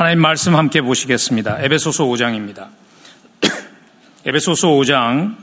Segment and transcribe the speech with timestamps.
[0.00, 1.58] 하나님 말씀 함께 보시겠습니다.
[1.60, 2.68] 에베소서 5장입니다.
[4.24, 5.36] 에베소서 5장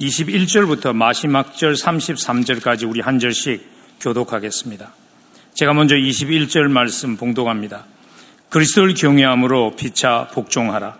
[0.00, 3.60] 21절부터 마지막 절 33절까지 우리 한 절씩
[4.00, 4.94] 교독하겠습니다.
[5.54, 7.86] 제가 먼저 21절 말씀 봉독합니다.
[8.50, 10.96] 그리스도를 경외함으로 피차 복종하라.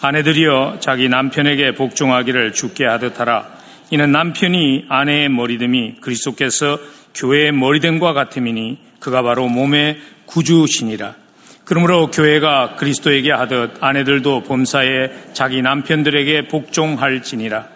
[0.00, 3.46] 아내들이여 자기 남편에게 복종하기를 죽게 하듯 하라.
[3.90, 6.78] 이는 남편이 아내의 머리됨이 그리스도께서
[7.14, 11.27] 교회의 머리됨과 같음이니 그가 바로 몸의 구주시니라.
[11.68, 17.66] 그러므로 교회가 그리스도에게 하듯 아내들도 범사에 자기 남편들에게 복종할지니라.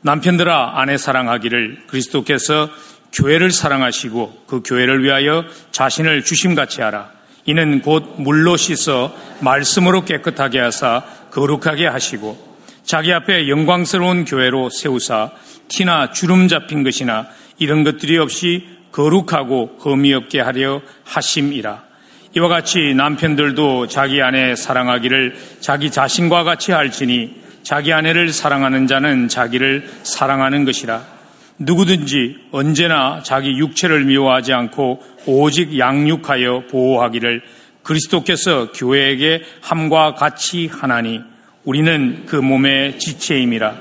[0.00, 2.70] 남편들아 아내 사랑하기를 그리스도께서
[3.12, 7.10] 교회를 사랑하시고 그 교회를 위하여 자신을 주심같이 하라.
[7.44, 15.32] 이는 곧 물로 씻어 말씀으로 깨끗하게 하사 거룩하게 하시고 자기 앞에 영광스러운 교회로 세우사
[15.68, 17.26] 티나 주름 잡힌 것이나
[17.58, 21.83] 이런 것들이 없이 거룩하고 흠이 없게 하려 하심이라.
[22.36, 27.32] 이와 같이 남편들도 자기 아내 사랑하기를 자기 자신과 같이 할지니
[27.62, 31.04] 자기 아내를 사랑하는 자는 자기를 사랑하는 것이라.
[31.60, 37.42] 누구든지 언제나 자기 육체를 미워하지 않고 오직 양육하여 보호하기를
[37.84, 41.20] 그리스도께서 교회에게 함과 같이 하나니
[41.62, 43.76] 우리는 그 몸의 지체임이라.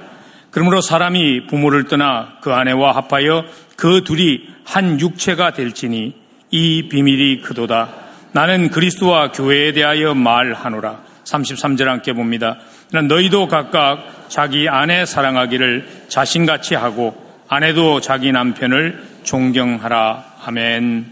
[0.52, 3.46] 그러므로 사람이 부모를 떠나 그 아내와 합하여
[3.76, 6.14] 그 둘이 한 육체가 될지니
[6.52, 8.03] 이 비밀이 크도다.
[8.34, 11.04] 나는 그리스도와 교회에 대하여 말하노라.
[11.24, 12.58] 33절 함께 봅니다.
[12.92, 17.16] 너희도 각각 자기 아내 사랑하기를 자신같이 하고
[17.48, 20.34] 아내도 자기 남편을 존경하라.
[20.46, 21.06] 아멘.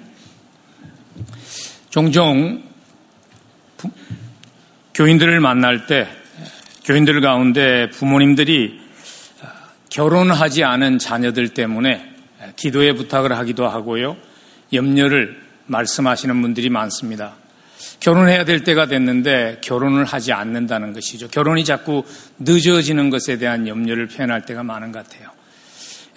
[1.91, 2.63] 종종
[3.77, 3.91] 부,
[4.95, 6.07] 교인들을 만날 때
[6.85, 8.81] 교인들 가운데 부모님들이
[9.89, 12.09] 결혼하지 않은 자녀들 때문에
[12.55, 14.17] 기도의 부탁을 하기도 하고요.
[14.73, 15.40] 염려를
[15.71, 17.35] 말씀하시는 분들이 많습니다.
[17.99, 21.27] 결혼해야 될 때가 됐는데 결혼을 하지 않는다는 것이죠.
[21.29, 22.03] 결혼이 자꾸
[22.39, 25.29] 늦어지는 것에 대한 염려를 표현할 때가 많은 것 같아요.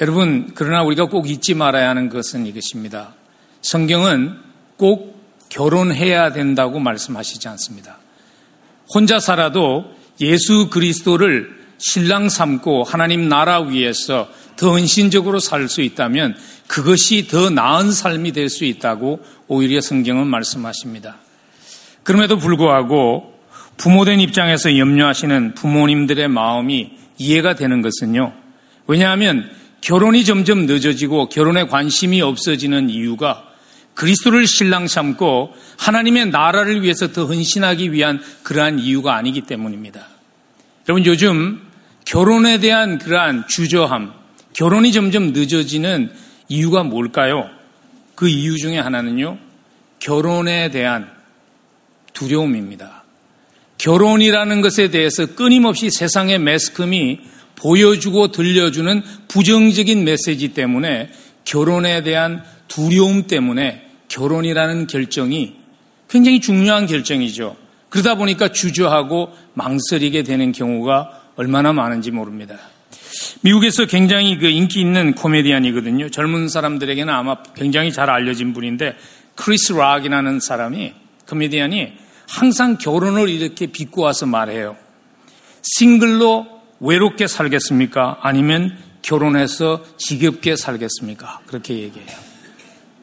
[0.00, 3.14] 여러분, 그러나 우리가 꼭 잊지 말아야 하는 것은 이것입니다.
[3.62, 4.37] 성경은
[4.76, 5.14] 꼭
[5.50, 7.98] 결혼해야 된다고 말씀하시지 않습니다.
[8.93, 9.84] 혼자 살아도
[10.20, 17.93] 예수 그리스도를 신랑 삼고 하나님 나라 위에서 더 헌신적으로 살 수 있다면 그것이 더 나은
[17.93, 21.16] 삶이 될 수 있다고 오히려 성경은 말씀하십니다.
[22.03, 23.34] 그럼에도 불구하고
[23.77, 28.32] 부모된 입장에서 염려하시는 부모님들의 마음이 이해가 되는 것은요.
[28.87, 29.50] 왜냐하면
[29.81, 33.44] 결혼이 점점 늦어지고 결혼에 관심이 없어지는 이유가
[33.94, 40.06] 그리스도를 신랑 삼고 하나님의 나라를 위해서 더 헌신하기 위한 그러한 이유가 아니기 때문입니다.
[40.88, 41.61] 여러분 요즘
[42.05, 44.12] 결혼에 대한 그러한 주저함,
[44.53, 46.11] 결혼이 점점 늦어지는
[46.49, 47.49] 이유가 뭘까요?
[48.14, 49.38] 그 이유 중에 하나는요,
[49.98, 51.10] 결혼에 대한
[52.12, 53.04] 두려움입니다.
[53.78, 57.20] 결혼이라는 것에 대해서 끊임없이 세상의 매스컴이
[57.56, 61.10] 보여주고 들려주는 부정적인 메시지 때문에
[61.44, 65.56] 결혼에 대한 두려움 때문에 결혼이라는 결정이
[66.08, 67.56] 굉장히 중요한 결정이죠.
[67.88, 72.58] 그러다 보니까 주저하고 망설이게 되는 경우가 얼마나 많은지 모릅니다.
[73.43, 76.11] 미국에서 굉장히 그 인기 있는 코미디언이거든요.
[76.11, 78.97] 젊은 사람들에게는 아마 굉장히 잘 알려진 분인데
[79.35, 80.93] 크리스 락이라는 사람이
[81.29, 81.93] 코미디언이
[82.29, 84.77] 항상 결혼을 이렇게 빚고 와서 말해요.
[85.62, 86.47] 싱글로
[86.81, 88.19] 외롭게 살겠습니까?
[88.23, 91.41] 아니면 결혼해서 지겹게 살겠습니까?
[91.47, 92.09] 그렇게 얘기해요.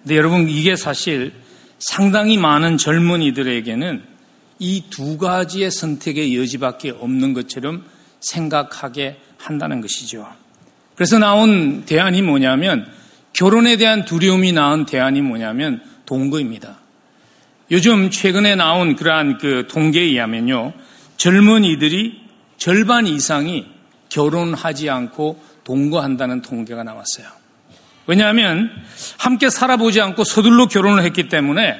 [0.01, 1.33] 근데 여러분 이게 사실
[1.79, 4.03] 상당히 많은 젊은이들에게는
[4.59, 7.83] 이 두 가지의 선택의 여지밖에 없는 것처럼
[8.19, 10.27] 생각하게 한다는 것이죠.
[10.95, 12.87] 그래서 나온 대안이 뭐냐면
[13.33, 16.77] 결혼에 대한 두려움이 나온 대안이 뭐냐면 동거입니다.
[17.71, 20.73] 요즘 최근에 나온 그러한 그 통계에 의하면요.
[21.17, 22.21] 젊은이들이
[22.57, 23.65] 절반 이상이
[24.09, 27.27] 결혼하지 않고 동거한다는 통계가 나왔어요.
[28.07, 28.69] 왜냐하면
[29.17, 31.77] 함께 살아보지 않고 서둘러 결혼을 했기 때문에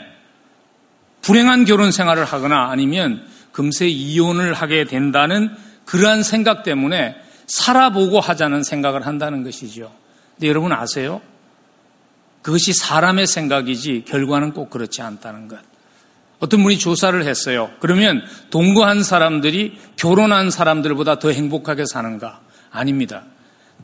[1.22, 5.52] 불행한 결혼 생활을 하거나 아니면 금세 이혼을 하게 된다는
[5.86, 7.16] 그러한 생각 때문에
[7.52, 9.92] 살아보고 하자는 생각을 한다는 것이죠.
[10.36, 11.22] 근데 여러분 아세요?
[12.42, 15.60] 그것이 사람의 생각이지 결과는 꼭 그렇지 않다는 것.
[16.40, 17.70] 어떤 분이 조사를 했어요.
[17.80, 22.42] 그러면 동거한 사람들이 결혼한 사람들보다 더 행복하게 사는가?
[22.72, 23.24] 아닙니다.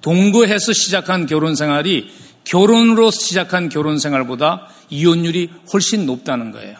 [0.01, 2.11] 동거해서 시작한 결혼 생활이
[2.45, 6.77] 결혼으로 시작한 결혼 생활보다 이혼율이 훨씬 높다는 거예요.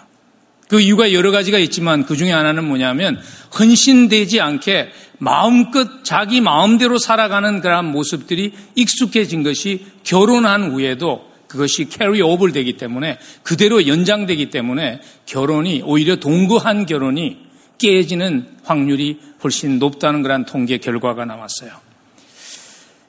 [0.68, 3.20] 그 이유가 여러 가지가 있지만 그 중에 하나는 뭐냐면
[3.58, 12.52] 헌신되지 않게 마음껏 자기 마음대로 살아가는 그러한 모습들이 익숙해진 것이 결혼한 후에도 그것이 carry over
[12.52, 17.38] 되기 때문에 그대로 연장되기 때문에 결혼이 오히려 동거한 결혼이
[17.78, 21.72] 깨지는 확률이 훨씬 높다는 그런 통계 결과가 나왔어요.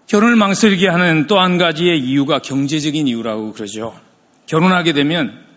[0.06, 3.98] 결혼을 망설이게 하는 또 한 가지의 이유가 경제적인 이유라고 그러죠.
[4.46, 5.47] 결혼하게 되면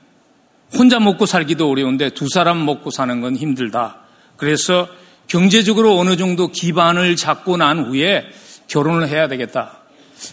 [0.73, 3.97] 혼자 먹고 살기도 어려운데 두 사람 먹고 사는 건 힘들다.
[4.37, 4.87] 그래서
[5.27, 8.25] 경제적으로 어느 정도 기반을 잡고 난 후에
[8.67, 9.77] 결혼을 해야 되겠다.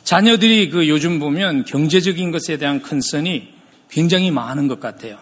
[0.04, 3.48] 자녀들이 그 요즘 보면 경제적인 것에 대한 컨선이
[3.90, 5.18] 굉장히 많은 것 같아요.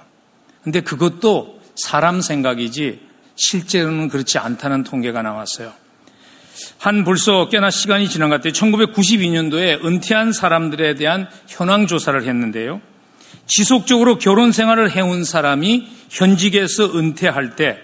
[0.63, 3.01] 근데 그것도 사람 생각이지
[3.37, 5.73] 실제로는 그렇지 않다는 통계가 나왔어요.
[6.79, 8.53] 한 벌써 꽤나 시간이 지난 것 같아요.
[8.53, 12.81] 1992년도에 은퇴한 사람들에 대한 현황 조사를 했는데요.
[13.47, 17.79] 지속적으로 결혼 생활을 해온 사람이 현직에서 은퇴할 때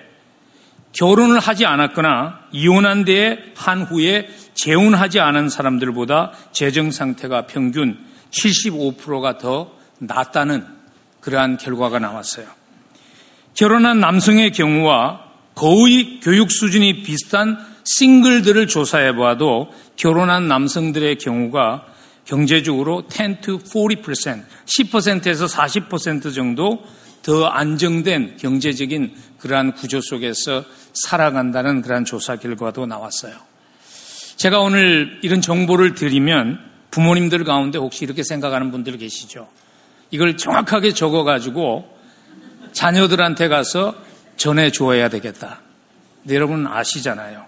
[0.93, 7.99] 결혼을 하지 않았거나 이혼한 데에 한 후에 재혼하지 않은 사람들보다 재정 상태가 평균
[8.31, 10.67] 75%가 더 낫다는
[11.21, 12.47] 그러한 결과가 나왔어요.
[13.55, 15.21] 결혼한 남성의 경우와
[15.55, 21.85] 거의 교육 수준이 비슷한 싱글들을 조사해 봐도 결혼한 남성들의 경우가
[22.25, 26.85] 경제적으로 10 to 40%, 10%에서 40% 정도
[27.23, 33.35] 더 안정된 경제적인 그러한 구조 속에서 살아간다는 그러한 조사 결과도 나왔어요.
[34.37, 36.59] 제가 오늘 이런 정보를 드리면
[36.91, 39.49] 부모님들 가운데 혹시 이렇게 생각하는 분들 계시죠?
[40.11, 41.89] 이걸 정확하게 적어가지고
[42.73, 43.95] 자녀들한테 가서
[44.37, 45.61] 전해줘야 되겠다.
[46.25, 47.47] 네, 여러분 아시잖아요.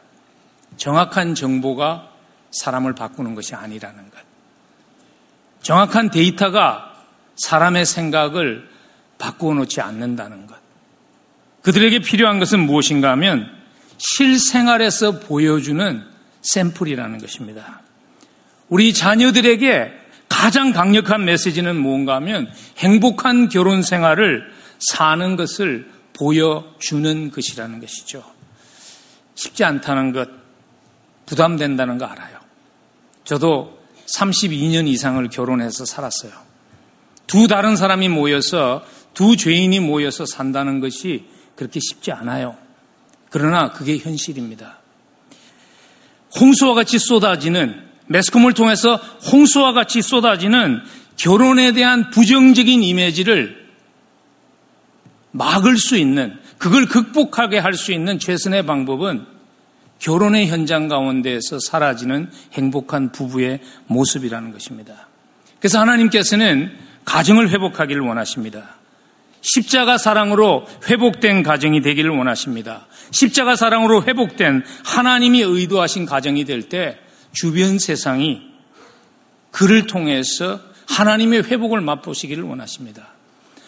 [0.77, 2.11] 정확한 정보가
[2.51, 4.34] 사람을 바꾸는 것이 아니라는 것.
[5.65, 6.95] 정확한 데이터가
[7.37, 8.69] 사람의 생각을
[9.19, 10.57] 바꾸어 놓지 않는다는 것.
[11.63, 13.51] 그들에게 필요한 것은 무엇인가 하면
[13.97, 16.05] 실생활에서 보여주는
[16.43, 17.81] 샘플이라는 것입니다.
[18.69, 19.93] 우리 자녀들에게
[20.29, 28.23] 가장 강력한 메시지는 무언가 하면 행복한 결혼 생활을 사는 것을 보여주는 것이라는 것이죠.
[29.35, 30.29] 쉽지 않다는 것,
[31.25, 32.39] 부담된다는 거 알아요.
[33.25, 36.33] 저도 32년 이상을 결혼해서 살았어요.
[37.27, 38.85] 두 다른 사람이 모여서
[39.15, 41.25] 두 죄인이 모여서 산다는 것이
[41.57, 42.57] 그렇게 쉽지 않아요.
[43.31, 44.79] 그러나 그게 현실입니다.
[46.41, 48.97] 홍수와 같이 쏟아지는 매스컴을 통해서
[49.33, 50.81] 홍수와 같이 쏟아지는
[51.17, 53.65] 결혼에 대한 부정적인 이미지를
[55.33, 59.34] 막을 수 있는 그걸 극복하게 할 수 있는 최선의 방법은
[60.05, 65.09] 결혼의 현장 가운데에서 사라지는 행복한 부부의 모습이라는 것입니다.
[65.59, 68.77] 그래서 하나님께서는 가정을 회복하기를 원하십니다.
[69.41, 72.87] 십자가 사랑으로 회복된 가정이 되기를 원하십니다.
[73.13, 76.99] 십자가 사랑으로 회복된 하나님이 의도하신 가정이 될 때
[77.33, 78.43] 주변 세상이
[79.53, 83.09] 그를 통해서 하나님의 회복을 맛보시기를 원하십니다.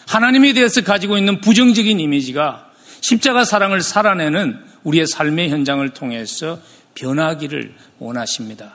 [0.07, 2.67] 하나님에 대해서 가지고 있는 부정적인 이미지가
[3.01, 6.59] 십자가 사랑을 살아내는 우리의 삶의 현장을 통해서
[6.95, 8.73] 변하기를 원하십니다.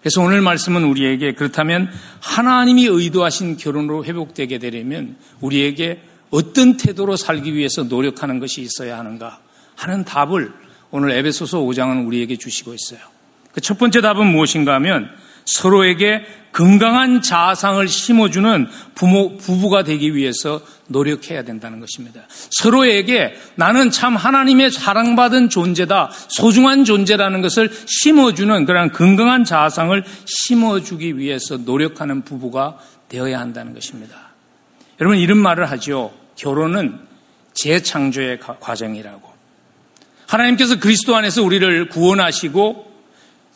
[0.00, 1.90] 그래서 오늘 말씀은 우리에게 그렇다면
[2.20, 9.40] 하나님이 의도하신 결혼으로 회복되게 되려면 우리에게 어떤 태도로 살기 위해서 노력하는 것이 있어야 하는가
[9.76, 10.52] 하는 답을
[10.90, 13.00] 오늘 에베소서 5장은 우리에게 주시고 있어요.
[13.52, 15.10] 그 첫 번째 답은 무엇인가 하면
[15.50, 22.22] 서로에게 건강한 자아상을 심어주는 부모, 부부가 되기 위해서 노력해야 된다는 것입니다.
[22.50, 31.56] 서로에게 나는 참 하나님의 사랑받은 존재다, 소중한 존재라는 것을 심어주는 그런 건강한 자아상을 심어주기 위해서
[31.56, 34.16] 노력하는 부부가 되어야 한다는 것입니다.
[35.00, 36.12] 여러분 이런 말을 하죠.
[36.36, 36.98] 결혼은
[37.54, 39.30] 재창조의 과정이라고.
[40.26, 42.89] 하나님께서 그리스도 안에서 우리를 구원하시고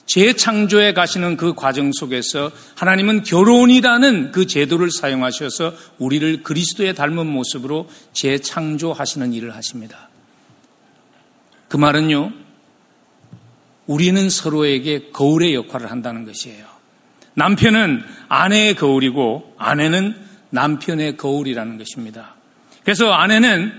[0.07, 9.33] 재창조에 가시는 그 과정 속에서 하나님은 결혼이라는 그 제도를 사용하셔서 우리를 그리스도에 닮은 모습으로 재창조하시는
[9.33, 10.11] 일을 하십니다.
[11.69, 12.33] 그 말은요,
[13.87, 16.67] 우리는 서로에게 거울의 역할을 한다는 것이에요.
[17.35, 20.15] 남편은 아내의 거울이고 아내는
[20.51, 22.37] 남편의 거울이라는 것입니다.
[22.85, 23.73] 그래서 아내는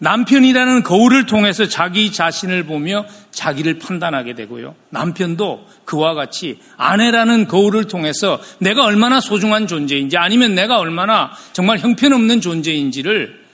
[0.00, 4.74] 남편이라는 거울을 통해서 자기 자신을 보며 자기를 판단하게 되고요.
[4.90, 12.40] 남편도 그와 같이 아내라는 거울을 통해서 내가 얼마나 소중한 존재인지 아니면 내가 얼마나 정말 형편없는
[12.40, 13.44] 존재인지를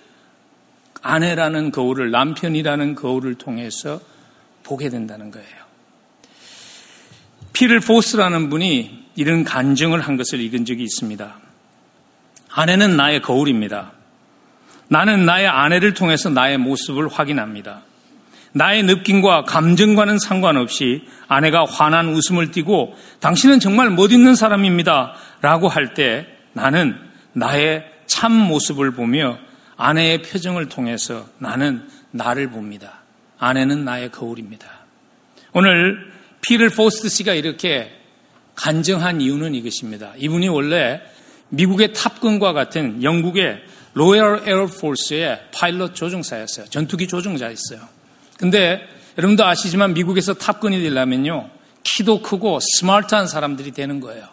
[1.02, 4.00] 아내라는 거울을 남편이라는 거울을 통해서
[4.62, 5.64] 보게 된다는 거예요.
[7.52, 11.36] 피를 포스라는 분이 이런 간증을 한 것을 읽은 적이 있습니다.
[12.50, 13.92] 아내는 나의 거울입니다.
[14.88, 17.82] 나는 나의 아내를 통해서 나의 모습을 확인합니다.
[18.52, 25.14] 나의 느낌과 감정과는 상관없이 아내가 환한 웃음을 띠고 당신은 정말 멋있는 사람입니다.
[25.40, 26.96] 라고 할 때 나는
[27.32, 29.38] 나의 참 모습을 보며
[29.76, 33.02] 아내의 표정을 통해서 나는 나를 봅니다.
[33.38, 34.68] 아내는 나의 거울입니다.
[35.52, 36.12] 오늘
[36.42, 37.90] 피터 포스터 씨가 이렇게
[38.54, 40.12] 간증한 이유는 이것입니다.
[40.16, 41.00] 이분이 원래
[41.48, 43.62] 미국의 Top Gun과 같은 영국의
[43.94, 46.66] Royal Air Force의 파일럿 조종사였어요.
[46.66, 47.80] 전투기 조종자였어요.
[48.38, 48.80] 근데
[49.16, 51.50] 여러분도 아시지만 미국에서 Top Gun이 되려면요.
[51.84, 54.26] 키도 크고 스마트한 사람들이 되는 거예요.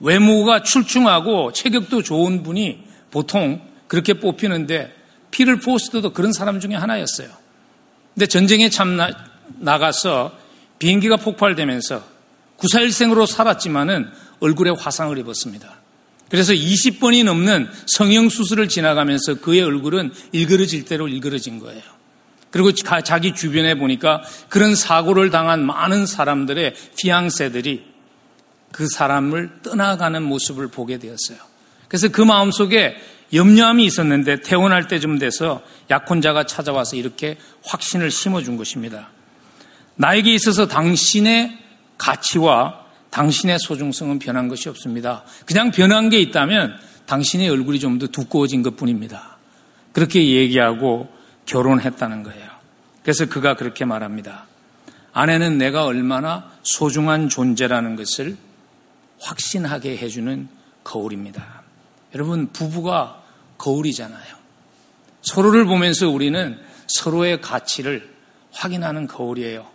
[0.00, 4.94] 외모가 출중하고 체격도 좋은 분이 보통 그렇게 뽑히는데
[5.30, 7.28] 피를 포스트도 그런 사람 중에 하나였어요.
[8.12, 9.10] 근데 전쟁에 참 나,
[9.58, 10.36] 나가서
[10.78, 12.04] 비행기가 폭발되면서
[12.56, 14.10] 구사일생으로 살았지만은
[14.40, 15.83] 얼굴에 화상을 입었습니다.
[16.28, 21.82] 그래서 20번이 넘는 성형 수술을 지나가면서 그의 얼굴은 일그러질 대로 일그러진 거예요.
[22.50, 27.84] 그리고 자기 주변에 보니까 그런 사고를 당한 많은 사람들의 피앙세들이
[28.70, 31.38] 그 사람을 떠나가는 모습을 보게 되었어요.
[31.88, 32.96] 그래서 그 마음속에
[33.32, 39.10] 염려함이 있었는데 퇴원할 때쯤 돼서 약혼자가 찾아와서 이렇게 확신을 심어준 것입니다.
[39.96, 41.58] 나에게 있어서 당신의
[41.98, 42.83] 가치와
[43.14, 45.22] 당신의 소중성은 변한 것이 없습니다.
[45.46, 46.74] 그냥 변한 게 있다면
[47.06, 49.36] 당신의 얼굴이 좀 더 두꺼워진 것 뿐입니다.
[49.92, 51.08] 그렇게 얘기하고
[51.46, 52.50] 결혼했다는 거예요.
[53.02, 54.46] 그래서 그가 그렇게 말합니다.
[55.12, 58.36] 아내는 내가 얼마나 소중한 존재라는 것을
[59.20, 60.48] 확신하게 해주는
[60.82, 61.62] 거울입니다.
[62.16, 63.22] 여러분, 부부가
[63.58, 64.34] 거울이잖아요.
[65.22, 68.12] 서로를 보면서 우리는 서로의 가치를
[68.50, 69.68] 확인하는 거울이에요.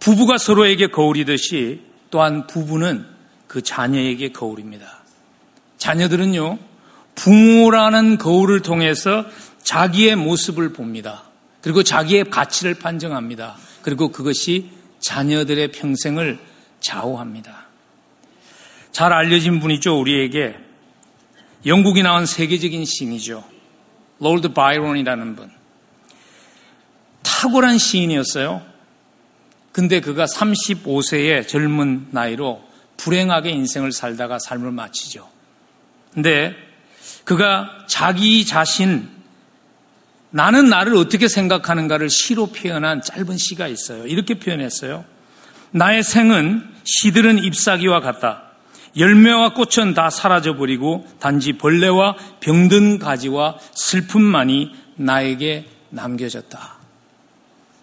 [0.00, 3.04] 부부가 서로에게 거울이듯이 또한 부부는
[3.48, 5.02] 그 자녀에게 거울입니다.
[5.78, 6.60] 자녀들은요,
[7.16, 9.26] 부모라는 거울을 통해서
[9.64, 11.24] 자기의 모습을 봅니다.
[11.60, 13.56] 그리고 자기의 가치를 판정합니다.
[13.82, 16.38] 그리고 그것이 자녀들의 평생을
[16.78, 17.66] 좌우합니다.
[18.92, 20.54] 잘 알려진 분이죠, 우리에게.
[21.66, 23.42] 영국이 나온 세계적인 시인이죠.
[24.20, 25.50] Lord Byron이라는 분.
[27.24, 28.62] 탁월한 시인이었어요.
[29.74, 32.62] 근데 그가 35세의 젊은 나이로
[32.96, 35.28] 불행하게 인생을 살다가 삶을 마치죠.
[36.12, 36.54] 근데
[37.24, 39.08] 그가 자기 자신,
[40.30, 44.06] 나는 나를 어떻게 생각하는가를 시로 표현한 짧은 시가 있어요.
[44.06, 45.04] 이렇게 표현했어요.
[45.72, 48.44] 나의 생은 시들은 잎사귀와 같다.
[48.96, 56.74] 열매와 꽃은 다 사라져버리고 단지 벌레와 병든 가지와 슬픔만이 나에게 남겨졌다.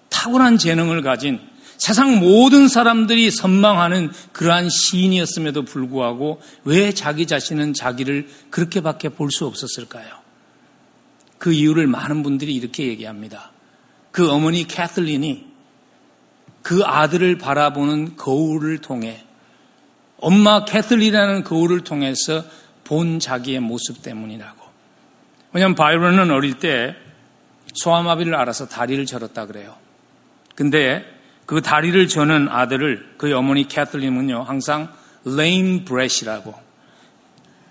[0.09, 1.50] 탁월한 재능을 가진
[1.81, 10.07] 세상 모든 사람들이 선망하는 그러한 시인이었음에도 불구하고 왜 자기 자신은 자기를 그렇게밖에 볼 수 없었을까요?
[11.39, 13.51] 그 이유를 많은 분들이 이렇게 얘기합니다.
[14.11, 15.47] 그 어머니 캐틀린이
[16.61, 19.23] 그 아들을 바라보는 거울을 통해
[20.17, 22.43] 엄마 캐틀린이라는 거울을 통해서
[22.83, 24.61] 본 자기의 모습 때문이라고.
[25.53, 26.95] 왜냐하면 바이런은 어릴 때
[27.73, 29.77] 소아마비를 알아서 다리를 절었다 그래요.
[30.53, 31.10] 근데
[31.51, 34.89] 그 다리를 저는 아들을 그의 어머니 캐틀린은요 항상
[35.27, 36.55] lame breast이라고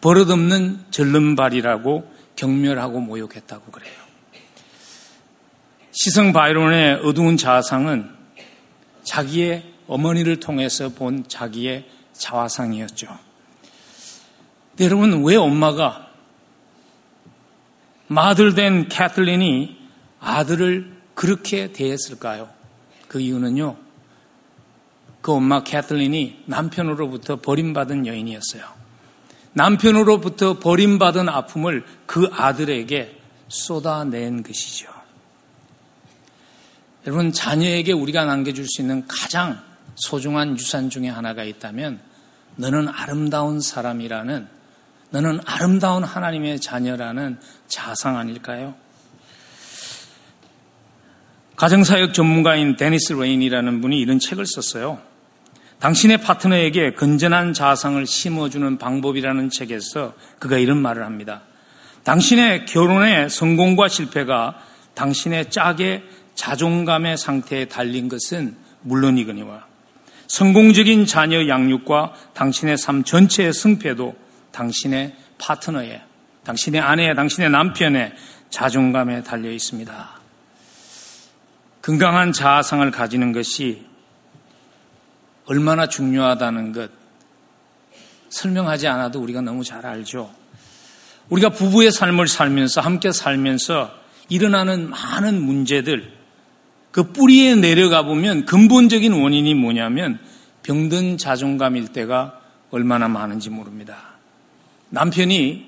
[0.03, 3.95] 버릇없는 절름발이라고 경멸하고 모욕했다고 그래요.
[5.93, 8.11] 시성 바이론의 어두운 자아상은
[9.03, 13.19] 자기의 어머니를 통해서 본 자기의 자화상이었죠.
[14.81, 16.07] 여러분 왜 엄마가
[18.09, 19.79] 마들된 캐틀린이
[20.21, 22.60] 아들을 그렇게 대했을까요?
[23.11, 23.77] 그 이유는요.
[25.21, 28.63] 그 엄마 캐틀린이 남편으로부터 버림받은 여인이었어요.
[29.53, 34.87] 남편으로부터 버림받은 아픔을 그 아들에게 쏟아낸 것이죠.
[37.05, 39.61] 여러분, 자녀에게 우리가 남겨줄 수 있는 가장
[39.97, 41.99] 소중한 유산 중에 하나가 있다면
[42.55, 44.47] 너는 아름다운 사람이라는
[45.11, 48.77] 너는 아름다운 하나님의 자녀라는 자아상 아닐까요?
[51.61, 54.99] 가정사역 전문가인 데니스 레이니라는 분이 이런 책을 썼어요.
[55.79, 61.43] 당신의 파트너에게 건전한 자아상을 심어주는 방법이라는 책에서 그가 이런 말을 합니다.
[62.05, 64.59] 당신의 결혼의 성공과 실패가
[64.95, 66.03] 당신의 짝의
[66.35, 69.67] 자존감의 상태에 달린 것은 물론이거니와
[70.29, 74.17] 성공적인 자녀 양육과 당신의 삶 전체의 승패도
[74.51, 76.01] 당신의 파트너의,
[76.43, 78.15] 당신의 아내의, 당신의 남편의
[78.49, 80.20] 자존감에 달려 있습니다.
[81.83, 83.87] 건강한 자아상을 가지는 것이
[85.47, 86.91] 얼마나 중요하다는 것
[88.29, 90.31] 설명하지 않아도 우리가 너무 잘 알죠.
[91.31, 93.93] 우리가 부부의 삶을 살면서 함께 살면서
[94.29, 96.13] 일어나는 많은 문제들
[96.93, 100.19] 그 뿌리에 내려가 보면 근본적인 원인이 뭐냐면
[100.63, 102.39] 병든 자존감일 때가
[102.71, 103.97] 얼마나 많은지 모릅니다.
[104.91, 105.67] 남편이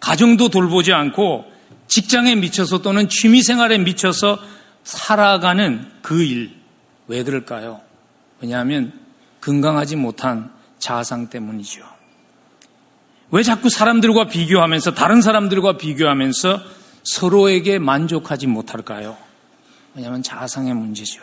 [0.00, 1.44] 가정도 돌보지 않고
[1.88, 4.38] 직장에 미쳐서 또는 취미 생활에 미쳐서
[4.84, 6.56] 살아가는 그 일,
[7.06, 7.80] 왜 그럴까요?
[8.40, 8.92] 왜냐하면
[9.40, 11.82] 건강하지 못한 자아상 때문이죠.
[13.30, 16.60] 왜 자꾸 사람들과 비교하면서, 다른 사람들과 비교하면서
[17.04, 19.16] 서로에게 만족하지 못할까요?
[19.94, 21.20] 왜냐하면 자아상의 문제죠.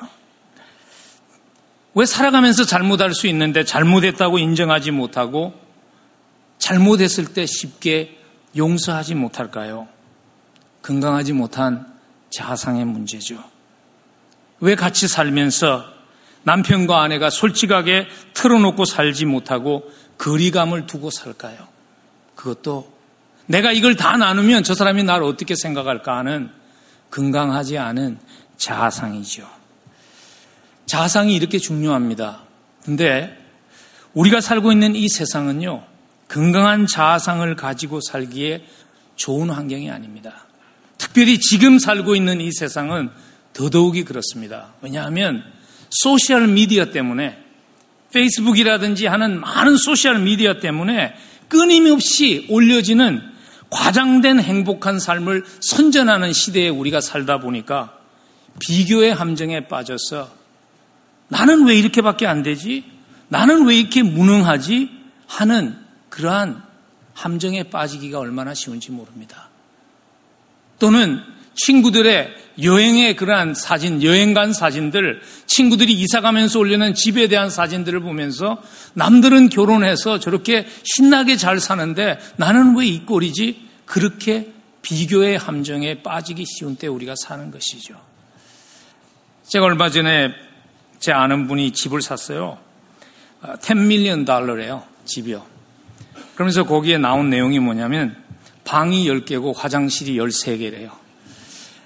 [1.94, 5.54] 왜 살아가면서 잘못할 수 있는데 잘못했다고 인정하지 못하고
[6.60, 8.20] 잘못했을 때 쉽게
[8.56, 9.88] 용서하지 못할까요?
[10.82, 11.97] 건강하지 못한
[12.38, 13.44] 자상의 문제죠.
[14.60, 15.86] 왜 같이 살면서
[16.44, 21.58] 남편과 아내가 솔직하게 틀어놓고 살지 못하고 거리감을 두고 살까요?
[22.36, 22.94] 그것도
[23.48, 26.52] 내가 이걸 다 나누면 저 사람이 나를 어떻게 생각할까 하는
[27.10, 28.20] 건강하지 않은
[28.58, 29.50] 자상이죠.
[30.86, 32.44] 자상이 이렇게 중요합니다.
[32.86, 33.36] 근데
[34.14, 35.84] 우리가 살고 있는 이 세상은요,
[36.28, 38.64] 건강한 자아상을 가지고 살기에
[39.16, 40.47] 좋은 환경이 아닙니다.
[40.98, 43.10] 특별히 지금 살고 있는 이 세상은
[43.54, 44.74] 더더욱이 그렇습니다.
[44.82, 45.44] 왜냐하면
[45.90, 47.38] 소셜 미디어 때문에
[48.14, 51.14] 페이스북이라든지 하는 많은 소셜 미디어 때문에
[51.48, 53.22] 끊임없이 올려지는
[53.70, 57.98] 과장된 행복한 삶을 선전하는 시대에 우리가 살다 보니까
[58.60, 60.32] 비교의 함정에 빠져서
[61.30, 62.86] 나는 왜 이렇게밖에 안 되지?
[63.28, 64.90] 나는 왜 이렇게 무능하지?
[65.28, 65.78] 하는
[66.10, 66.64] 그러한
[67.14, 69.47] 함정에 빠지기가 얼마나 쉬운지 모릅니다.
[70.80, 71.22] 또는
[71.56, 78.62] 친구들의 여행의 그러한 사진, 여행 간 사진들, 친구들이 이사 가면서 올리는 집에 대한 사진들을 보면서
[78.94, 83.68] 남들은 결혼해서 저렇게 신나게 잘 사는데 나는 왜 이 꼴이지?
[83.86, 87.96] 그렇게 비교의 함정에 빠지기 쉬운 때 우리가 사는 것이죠.
[89.50, 90.32] 제가 얼마 전에
[91.00, 92.58] 제 아는 분이 집을 샀어요.
[93.62, 95.46] 10 밀리언 달러래요, 집이요.
[96.36, 98.16] 그러면서 거기에 나온 내용이 뭐냐면
[98.68, 100.92] 방이 10개고 화장실이 13개래요.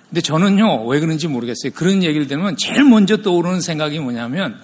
[0.09, 1.72] 근데 저는요, 왜 그런지 모르겠어요.
[1.74, 4.59] 그런 얘기를 들으면 제일 먼저 떠오르는 생각이 뭐냐면,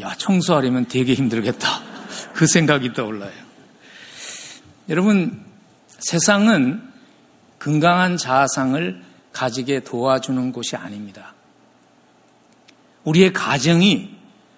[0.00, 1.66] 야, 청소하려면 되게 힘들겠다.
[2.34, 3.32] 그 생각이 떠올라요.
[4.90, 5.42] 여러분,
[5.98, 6.82] 세상은
[7.58, 11.34] 건강한 자아상을 가지게 도와주는 곳이 아닙니다.
[13.04, 14.10] 우리의 가정이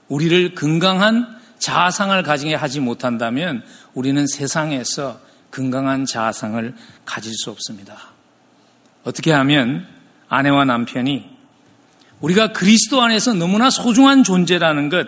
[0.09, 3.63] 우리를 건강한 자아상을 가지게 하지 못한다면
[3.95, 5.26] 우리는 세상에서
[5.57, 6.75] 건강한 자아상을
[7.07, 7.97] 가질 수 없습니다.
[9.05, 9.87] 어떻게 하면
[10.29, 11.25] 아내와 남편이
[12.21, 15.07] 우리가 그리스도 안에서 너무나 소중한 존재라는 것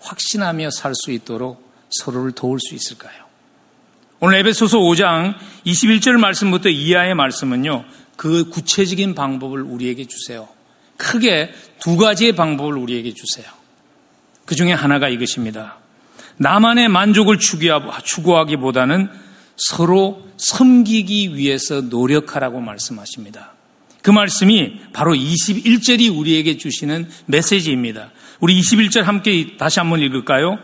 [0.00, 3.26] 확신하며 살 수 있도록 서로를 도울 수 있을까요?
[4.18, 7.84] 오늘 에베소서 5장 21절 말씀부터 이하의 말씀은요,
[8.16, 10.48] 그 구체적인 방법을 우리에게 주세요.
[10.96, 13.46] 크게 두 가지의 방법을 우리에게 주세요.
[14.46, 15.76] 그 중에 하나가 이것입니다.
[16.38, 19.25] 나만의 만족을 추구하기보다는
[19.56, 23.54] 서로 섬기기 위해서 노력하라고 말씀하십니다.
[24.02, 28.12] 그 말씀이 바로 21절이 우리에게 주시는 메시지입니다.
[28.40, 30.58] 우리 21절 함께 다시 한번 읽을까요?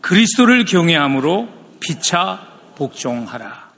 [0.00, 1.48] 그리스도를 경외함으로
[1.80, 2.46] 피차
[2.76, 3.72] 복종하라.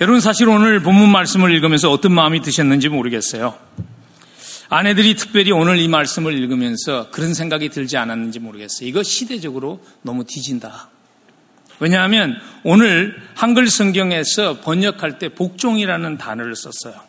[0.00, 3.56] 여러분 사실 오늘 본문 말씀을 읽으면서 어떤 마음이 드셨는지 모르겠어요.
[4.70, 8.88] 아내들이 특별히 오늘 이 말씀을 읽으면서 그런 생각이 들지 않았는지 모르겠어요.
[8.88, 10.88] 이거 시대적으로 너무 뒤진다.
[11.80, 17.00] 왜냐하면 오늘 한글 성경에서 번역할 때 복종이라는 단어를 썼어요.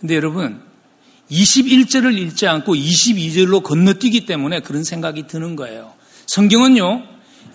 [0.00, 0.62] 근데 여러분,
[1.30, 5.92] 21절을 읽지 않고 22절로 건너뛰기 때문에 그런 생각이 드는 거예요.
[6.26, 7.02] 성경은요,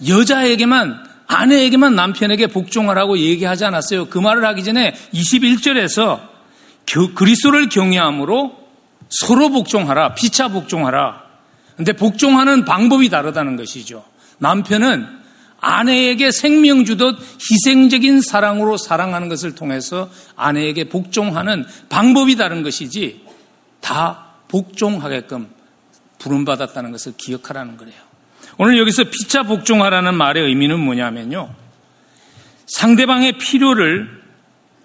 [0.08, 4.10] 여자에게만, 아내에게만 남편에게 복종하라고 얘기하지 않았어요.
[4.10, 6.20] 그 말을 하기 전에 21절에서
[7.16, 8.58] 그리스도를 경외함으로
[9.10, 11.24] 서로 복종하라, 피차 복종하라.
[11.78, 14.06] 근데 복종하는 방법이 다르다는 것이죠.
[14.40, 15.15] 남편은
[15.66, 23.26] 아내에게 생명 주듯 희생적인 사랑으로 사랑하는 것을 통해서 아내에게 복종하는 방법이 다른 것이지
[23.82, 25.48] 다 복종하게끔
[26.20, 27.96] 부름받았다는 것을 기억하라는 거예요.
[28.58, 31.56] 오늘 여기서 피차 복종하라는 말의 의미는 뭐냐면요.
[32.68, 34.22] 상대방의 필요를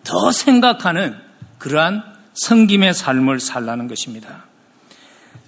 [0.03, 1.15] 더 생각하는
[1.59, 4.47] 그러한 성김의 삶을 살라는 것입니다.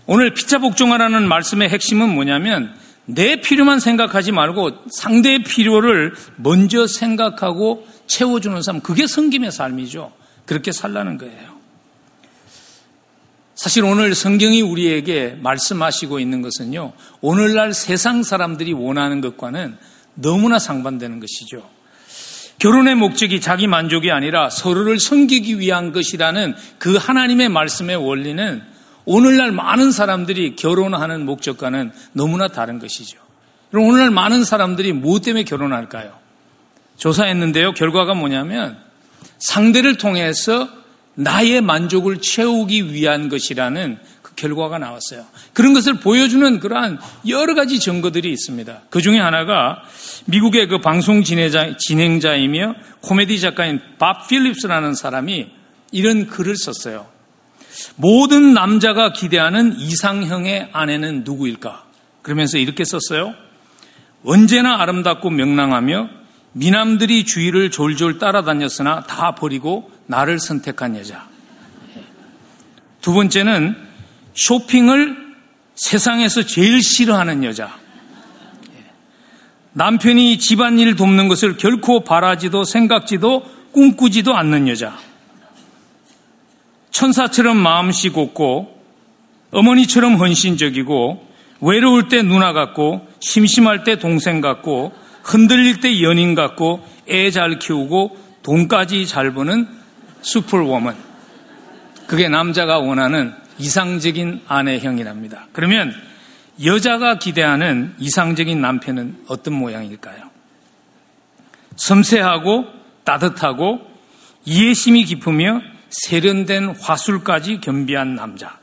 [0.04, 8.62] 오늘 피차 복종하라는 말씀의 핵심은 뭐냐면 내 필요만 생각하지 말고 상대의 필요를 먼저 생각하고 채워주는
[8.62, 10.12] 삶, 그게 성김의 삶이죠.
[10.46, 11.52] 그렇게 살라는 거예요.
[13.54, 19.76] 사실 오늘 성경이 우리에게 말씀하시고 있는 것은요, 오늘날 세상 사람들이 원하는 것과는
[20.14, 21.68] 너무나 상반되는 것이죠.
[22.58, 28.62] 결혼의 목적이 자기 만족이 아니라 서로를 섬기기 위한 것이라는 그 하나님의 말씀의 원리는
[29.04, 33.18] 오늘날 많은 사람들이 결혼하는 목적과는 너무나 다른 것이죠.
[33.70, 36.12] 그럼 오늘날 많은 사람들이 무엇 때문에 결혼할까요?
[36.98, 37.72] 조사했는데요.
[37.72, 38.78] 결과가 뭐냐면
[39.38, 40.68] 상대를 통해서
[41.14, 45.26] 나의 만족을 채우기 위한 것이라는 그 결과가 나왔어요.
[45.52, 48.82] 그런 것을 보여주는 그러한 여러 가지 증거들이 있습니다.
[48.88, 49.82] 그 중에 하나가
[50.26, 55.50] 미국의 그 방송 진행자, 진행자이며 코미디 작가인 밥 필립스라는 사람이
[55.92, 57.11] 이런 글을 썼어요.
[57.96, 61.84] 모든 남자가 기대하는 이상형의 아내는 누구일까?
[62.22, 63.34] 그러면서 이렇게 썼어요.
[64.24, 66.08] 언제나 아름답고 명랑하며
[66.52, 71.28] 미남들이 주위를 졸졸 따라다녔으나 다 버리고 나를 선택한 여자.
[73.00, 73.76] 두 번째는
[74.34, 75.16] 쇼핑을
[75.74, 77.76] 세상에서 제일 싫어하는 여자.
[79.72, 84.96] 남편이 집안일 돕는 것을 결코 바라지도 생각지도 꿈꾸지도 않는 여자.
[86.92, 88.80] 천사처럼 마음씨 곱고
[89.50, 91.26] 어머니처럼 헌신적이고
[91.60, 98.16] 외로울 때 누나 같고 심심할 때 동생 같고 흔들릴 때 연인 같고 애 잘 키우고
[98.42, 99.66] 돈까지 잘 버는
[100.22, 100.96] 슈퍼워먼.
[102.06, 105.46] 그게 남자가 원하는 이상적인 아내형이랍니다.
[105.52, 105.94] 그러면
[106.64, 110.30] 여자가 기대하는 이상적인 남편은 어떤 모양일까요?
[111.76, 112.66] 섬세하고
[113.04, 113.80] 따뜻하고
[114.44, 118.58] 이해심이 깊으며 세련된 화술까지 겸비한 남자.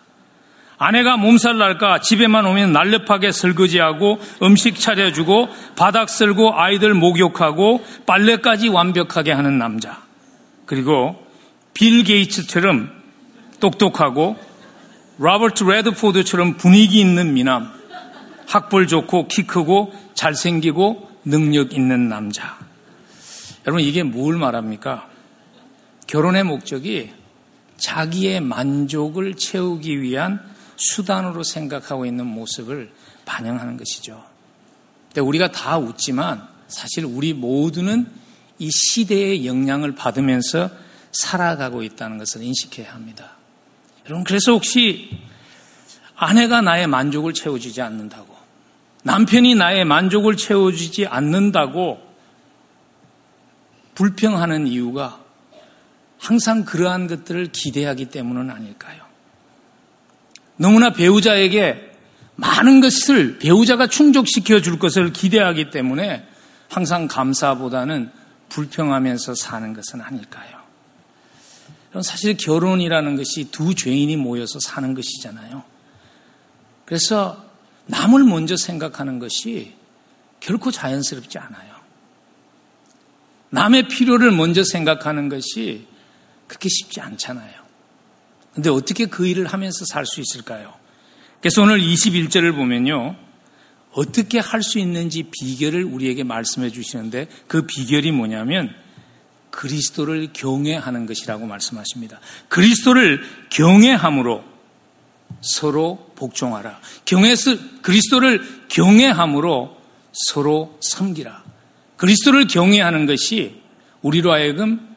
[0.77, 9.33] 아내가 몸살 날까 집에만 오면 날렵하게 설거지하고 음식 차려주고 바닥 쓸고 아이들 목욕하고 빨래까지 완벽하게
[9.33, 10.01] 하는 남자.
[10.65, 11.27] 그리고
[11.73, 12.91] 빌 게이츠처럼
[13.59, 14.37] 똑똑하고
[15.17, 17.71] 로버트 레드포드처럼 분위기 있는 미남.
[18.47, 22.57] 학벌 좋고 키 크고 잘생기고 능력 있는 남자.
[23.67, 25.07] 여러분 이게 뭘 말합니까?
[26.07, 27.11] 결혼의 목적이
[27.79, 30.39] 자기의 만족을 채우기 위한
[30.75, 32.91] 수단으로 생각하고 있는 모습을
[33.25, 34.23] 반영하는 것이죠.
[35.07, 38.07] 근데 우리가 다 웃지만 사실 우리 모두는
[38.59, 40.69] 이 시대의 영향을 받으면서
[41.11, 43.31] 살아가고 있다는 것을 인식해야 합니다.
[44.05, 45.09] 여러분, 그래서 혹시
[46.15, 48.35] 아내가 나의 만족을 채워주지 않는다고,
[49.03, 52.01] 남편이 나의 만족을 채워주지 않는다고
[53.95, 55.23] 불평하는 이유가
[56.19, 59.01] 항상 그러한 것들을 기대하기 때문은 아닐까요?
[60.58, 61.89] 너무나 배우자에게
[62.36, 66.27] 많은 것을 배우자가 충족시켜 줄 것을 기대하기 때문에
[66.67, 68.12] 항상 감사보다는
[68.49, 70.60] 불평하면서 사는 것은 아닐까요?
[72.03, 75.63] 사실 결혼이라는 것이 두 죄인이 모여서 사는 것이잖아요.
[76.86, 77.45] 그래서
[77.88, 79.73] 남을 먼저 생각하는 것이
[80.39, 81.79] 결코 자연스럽지 않아요.
[83.49, 85.88] 남의 필요를 먼저 생각하는 것이
[86.49, 87.53] 그렇게 쉽지 않잖아요.
[88.53, 90.73] 근데 어떻게 그 일을 하면서 살 수 있을까요?
[91.39, 93.15] 그래서 오늘 21절을 보면요.
[93.93, 98.75] 어떻게 할 수 있는지 비결을 우리에게 말씀해 주시는데 그 비결이 뭐냐면
[99.51, 102.19] 그리스도를 경외하는 것이라고 말씀하십니다.
[102.49, 104.43] 그리스도를 경외함으로
[105.41, 106.81] 서로 복종하라.
[107.05, 109.77] 경외서 그리스도를 경외함으로
[110.12, 111.43] 서로 섬기라.
[111.97, 113.62] 그리스도를 경외하는 것이
[114.01, 114.88] 우리로 하여금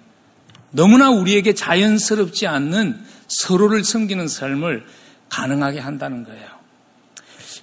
[0.72, 4.84] 너무나 우리에게 자연스럽지 않는 서로를 섬기는 삶을
[5.28, 6.46] 가능하게 한다는 거예요.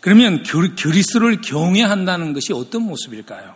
[0.02, 3.56] 그러면 그리스도를 경외한다는 것이 어떤 모습일까요?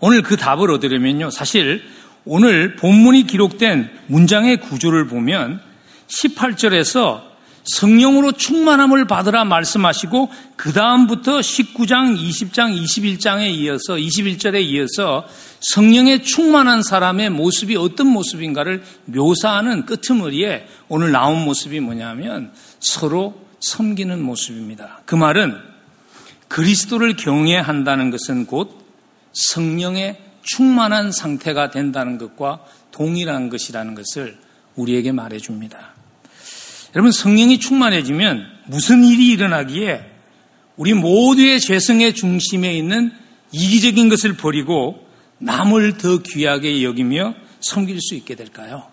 [0.00, 1.30] 오늘 그 답을 얻으려면요.
[1.30, 1.82] 사실
[2.24, 5.60] 오늘 본문이 기록된 문장의 구조를 보면
[6.08, 7.33] 18절에서
[7.64, 15.26] 성령으로 충만함을 받으라 말씀하시고 그 다음부터 19장, 20장, 21장에 이어서 21절에 이어서
[15.60, 25.00] 성령에 충만한 사람의 모습이 어떤 모습인가를 묘사하는 끄트머리에 오늘 나온 모습이 뭐냐면 서로 섬기는 모습입니다.
[25.06, 25.56] 그 말은
[26.48, 28.84] 그리스도를 경외한다는 것은 곧
[29.32, 32.60] 성령에 충만한 상태가 된다는 것과
[32.92, 34.38] 동일한 것이라는 것을
[34.76, 35.93] 우리에게 말해줍니다.
[36.94, 40.10] 여러분 성령이 충만해지면 무슨 일이 일어나기에
[40.76, 43.12] 우리 모두의 죄성의 중심에 있는
[43.52, 45.06] 이기적인 것을 버리고
[45.38, 48.84] 남을 더 귀하게 여기며 섬길 수 있게 될까요?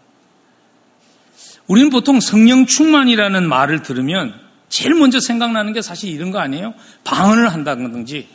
[1.67, 4.33] 우리는 보통 성령 충만이라는 말을 들으면
[4.67, 6.73] 제일 먼저 생각나는 게 사실 이런 거 아니에요?
[7.03, 8.27] 방언을 한다든지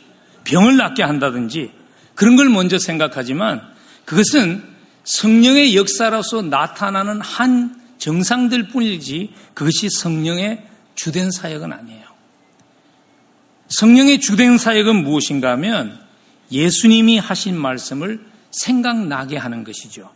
[0.43, 1.71] 병을 낫게 한다든지
[2.15, 3.61] 그런 걸 먼저 생각하지만
[4.05, 4.63] 그것은
[5.03, 10.63] 성령의 역사로서 나타나는 한 정상들 뿐이지 그것이 성령의
[10.95, 12.07] 주된 사역은 아니에요.
[13.69, 15.99] 성령의 주된 사역은 무엇인가 하면
[16.51, 18.19] 예수님이 하신 말씀을
[18.51, 20.09] 생각나게 하는 것이죠.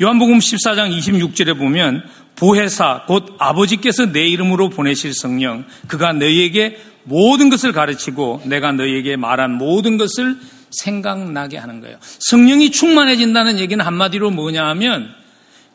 [0.00, 2.02] 요한복음 14장 26절에 보면
[2.36, 9.52] 보혜사 곧 아버지께서 내 이름으로 보내실 성령 그가 너희에게 모든 것을 가르치고 내가 너희에게 말한
[9.52, 10.36] 모든 것을
[10.70, 11.96] 생각나게 하는 거예요.
[12.00, 15.14] 성령이 충만해진다는 얘기는 한마디로 뭐냐 하면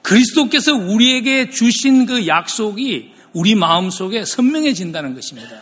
[0.02, 5.62] 그리스도께서 우리에게 주신 그 약속이 우리 마음 속에 선명해진다는 것입니다.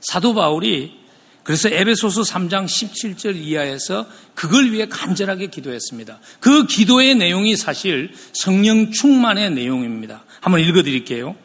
[0.00, 1.06] 사도 바울이
[1.42, 6.18] 그래서 에베소서 3장 17절 이하에서 그걸 위해 간절하게 기도했습니다.
[6.40, 10.24] 그 기도의 내용이 사실 성령 충만의 내용입니다.
[10.40, 11.36] 한번 읽어 드릴게요.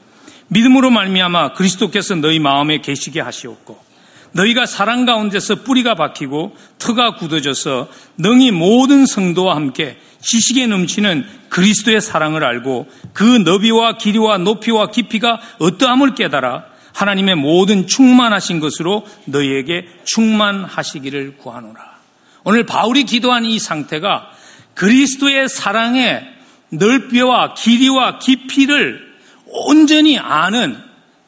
[0.48, 3.91] 믿음으로 말미암아 그리스도께서 너희 마음에 계시게 하시옵고
[4.34, 12.44] 너희가 사랑 가운데서 뿌리가 박히고 터가 굳어져서 능히 모든 성도와 함께 지식에 넘치는 그리스도의 사랑을
[12.44, 21.91] 알고 그 너비와 길이와 높이와 깊이가 어떠함을 깨달아 하나님의 모든 충만하신 것으로 너희에게 충만하시기를 구하노라.
[22.44, 24.30] 오늘 바울이 기도한 이 상태가
[24.76, 26.28] 그리스도의 사랑의
[26.70, 29.12] 넓이와 길이와 깊이를
[29.46, 30.78] 온전히 아는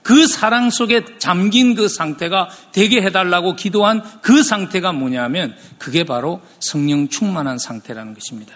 [0.03, 7.07] 그 사랑 속에 잠긴 그 상태가 되게 해달라고 기도한 그 상태가 뭐냐면 그게 바로 성령
[7.07, 8.53] 충만한 상태라는 것입니다.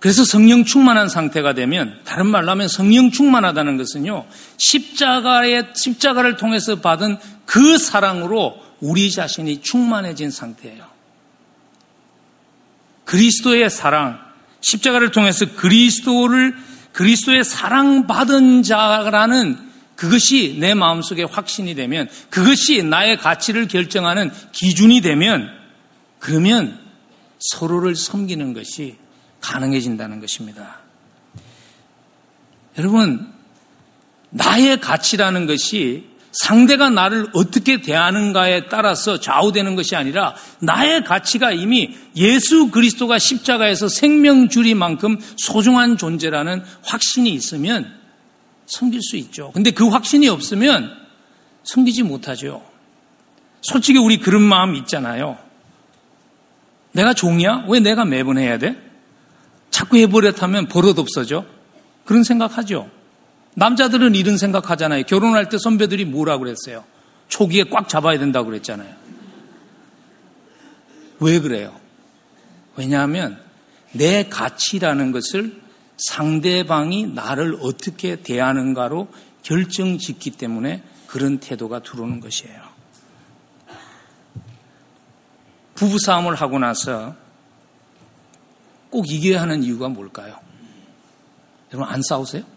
[0.00, 4.26] 그래서 성령 충만한 상태가 되면 다른 말로 하면 성령 충만하다는 것은요
[4.58, 10.84] 십자가의 십자가를 통해서 받은 그 사랑으로 우리 자신이 충만해진 상태예요.
[13.04, 14.18] 그리스도의 사랑,
[14.60, 16.56] 십자가를 통해서 그리스도를
[16.96, 19.58] 그리스도의 사랑받은 자라는
[19.96, 25.46] 그것이 내 마음속에 확신이 되면 그것이 나의 가치를 결정하는 기준이 되면
[26.18, 26.80] 그러면
[27.38, 28.96] 서로를 섬기는 것이
[29.42, 30.78] 가능해진다는 것입니다.
[32.78, 33.30] 여러분,
[34.30, 36.08] 나의 가치라는 것이
[36.42, 44.48] 상대가 나를 어떻게 대하는가에 따라서 좌우되는 것이 아니라 나의 가치가 이미 예수 그리스도가 십자가에서 생명
[44.48, 47.90] 줄이만큼 소중한 존재라는 확신이 있으면
[48.66, 49.50] 섬길 수 있죠.
[49.52, 50.90] 근데 그 확신이 없으면
[51.64, 52.62] 섬기지 못하죠.
[53.62, 55.38] 솔직히 우리 그런 마음 있잖아요.
[56.92, 57.64] 내가 종이야?
[57.68, 58.76] 왜 내가 매번 해야 돼?
[59.70, 61.44] 자꾸 해버렸다면 버릇 없어져?
[62.04, 62.90] 그런 생각하죠.
[63.56, 65.04] 남자들은 이런 생각하잖아요.
[65.04, 66.84] 결혼할 때 선배들이 뭐라 그랬어요?
[67.28, 68.94] 초기에 꽉 잡아야 된다고 그랬잖아요.
[71.20, 71.74] 왜 그래요?
[72.76, 73.40] 왜냐하면
[73.92, 75.62] 내 가치라는 것을
[75.96, 79.08] 상대방이 나를 어떻게 대하는가로
[79.42, 82.60] 결정 짓기 때문에 그런 태도가 들어오는 것이에요.
[85.76, 87.14] 부부싸움을 하고 나서
[88.90, 90.38] 꼭 이겨야 하는 이유가 뭘까요?
[91.72, 92.55] 여러분, 안 싸우세요?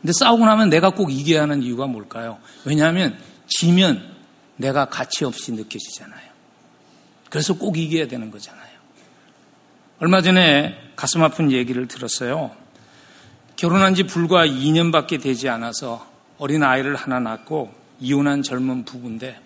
[0.00, 2.38] 근데 싸우고 나면 내가 꼭 이겨야 하는 이유가 뭘까요?
[2.64, 4.14] 왜냐하면 지면
[4.56, 6.28] 내가 가치 없이 느껴지잖아요.
[7.30, 8.78] 그래서 꼭 이겨야 되는 거잖아요.
[9.98, 12.52] 얼마 전에 가슴 아픈 얘기를 들었어요.
[13.56, 16.06] 결혼한 지 불과 2년밖에 되지 않아서
[16.38, 19.40] 어린 아이를 하나 낳고 이혼한 젊은 부부인데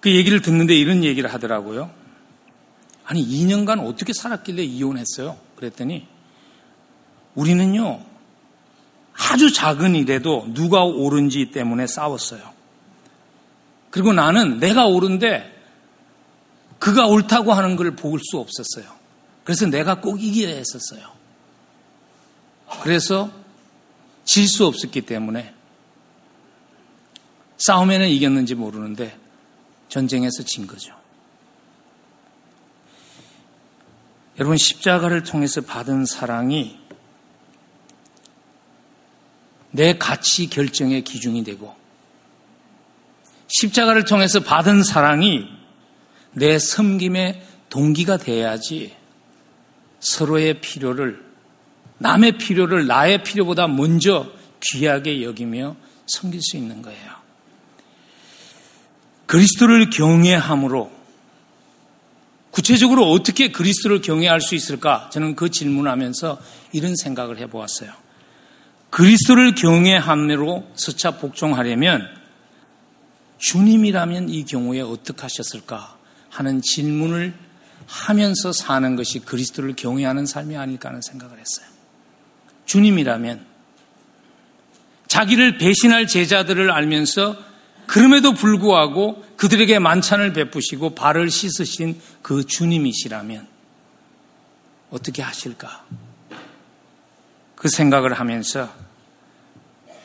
[0.00, 1.90] 그 얘기를 듣는데 이런 얘기를 하더라고요.
[3.04, 5.36] 아니, 2년간 어떻게 살았길래 이혼했어요?
[5.56, 6.06] 그랬더니
[7.34, 8.00] 우리는요,
[9.18, 12.40] 아주 작은 일에도 누가 옳은지 때문에 싸웠어요.
[13.90, 15.54] 그리고 나는 내가 옳은데
[16.78, 18.96] 그가 옳다고 하는 걸 볼 수 없었어요.
[19.44, 21.08] 그래서 내가 꼭 이겨야 했었어요.
[22.82, 23.30] 그래서
[24.24, 25.54] 질 수 없었기 때문에
[27.56, 29.18] 싸움에는 이겼는지 모르는데
[29.88, 30.92] 전쟁에서 진 거죠.
[34.38, 36.77] 여러분 십자가를 통해서 받은 사랑이
[39.78, 41.72] 내 가치 결정의 기준이 되고
[43.46, 45.46] 십자가를 통해서 받은 사랑이
[46.32, 48.96] 내 섬김의 동기가 돼야지
[50.00, 51.24] 서로의 필요를
[51.98, 54.26] 남의 필요를 나의 필요보다 먼저
[54.60, 55.76] 귀하게 여기며
[56.08, 57.12] 섬길 수 있는 거예요.
[59.26, 60.90] 그리스도를 경외함으로
[62.50, 65.08] 구체적으로 어떻게 그리스도를 경외할 수 있을까?
[65.12, 66.40] 저는 그 질문하면서
[66.72, 68.07] 이런 생각을 해보았어요.
[68.90, 72.08] 그리스도를 경외함으로 서차 복종하려면
[73.38, 75.96] 주님이라면 이 경우에 어떻게 하셨을까
[76.30, 77.34] 하는 질문을
[77.86, 81.66] 하면서 사는 것이 그리스도를 경외하는 삶이 아닐까 하는 생각을 했어요.
[82.66, 83.46] 주님이라면
[85.06, 87.36] 자기를 배신할 제자들을 알면서
[87.86, 93.48] 그럼에도 불구하고 그들에게 만찬을 베푸시고 발을 씻으신 그 주님이시라면
[94.90, 95.86] 어떻게 하실까?
[97.58, 98.72] 그 생각을 하면서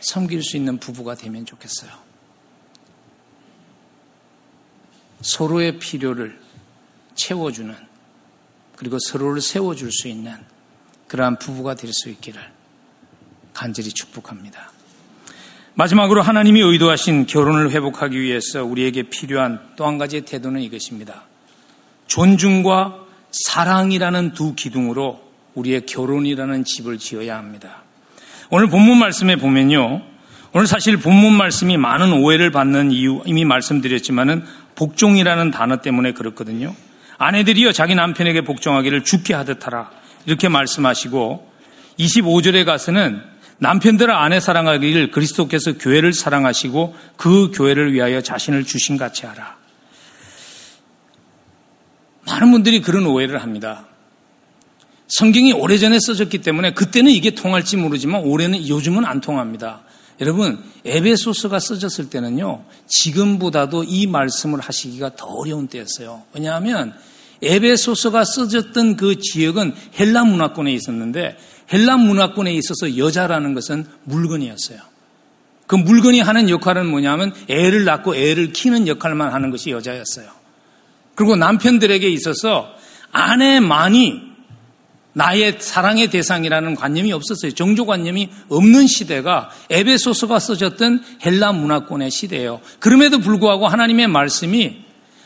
[0.01, 1.91] 섬길 수 있는 부부가 되면 좋겠어요.
[5.21, 6.39] 서로의 필요를
[7.15, 7.73] 채워주는
[8.75, 10.35] 그리고 서로를 세워줄 수 있는
[11.07, 12.41] 그러한 부부가 될 수 있기를
[13.53, 14.71] 간절히 축복합니다.
[15.75, 21.23] 마지막으로 하나님이 의도하신 결혼을 회복하기 위해서 우리에게 필요한 또 한 가지의 태도는 이것입니다.
[22.07, 25.22] 존중과 사랑이라는 두 기둥으로
[25.55, 27.83] 우리의 결혼이라는 집을 지어야 합니다.
[28.49, 30.01] 오늘 본문 말씀에 보면요.
[30.53, 34.43] 오늘 사실 본문 말씀이 많은 오해를 받는 이유 이미 말씀드렸지만은
[34.75, 36.75] 복종이라는 단어 때문에 그렇거든요.
[37.17, 39.89] 아내들이여 자기 남편에게 복종하기를 죽게 하듯 하라.
[40.25, 41.51] 이렇게 말씀하시고
[41.99, 43.21] 25절에 가서는
[43.59, 49.57] 남편들을 아내 사랑하기를 그리스도께서 교회를 사랑하시고 그 교회를 위하여 자신을 주신 같이 하라.
[52.27, 53.85] 많은 분들이 그런 오해를 합니다.
[55.07, 59.83] 성경이 오래전에 써졌기 때문에 그때는 이게 통할지 모르지만 올해는 요즘은 안 통합니다.
[60.21, 66.23] 여러분 에베소서가 써졌을 때는요 지금보다도 이 말씀을 하시기가 더 어려운 때였어요.
[66.33, 66.93] 왜냐하면
[67.41, 71.37] 에베소서가 써졌던 그 지역은 헬라 문화권에 있었는데
[71.71, 74.79] 헬라 문화권에 있어서 여자라는 것은 물건이었어요.
[75.67, 80.27] 그 물건이 하는 역할은 뭐냐면 애를 낳고 애를 키는 역할만 하는 것이 여자였어요.
[81.15, 82.69] 그리고 남편들에게 있어서
[83.11, 84.32] 아내만이
[85.13, 87.53] 나의 사랑의 대상이라는 관념이 없었어요.
[87.53, 92.61] 정조관념이 없는 시대가 에베소서가 써졌던 헬라 문화권의 시대예요.
[92.79, 94.83] 그럼에도 불구하고 하나님의 말씀이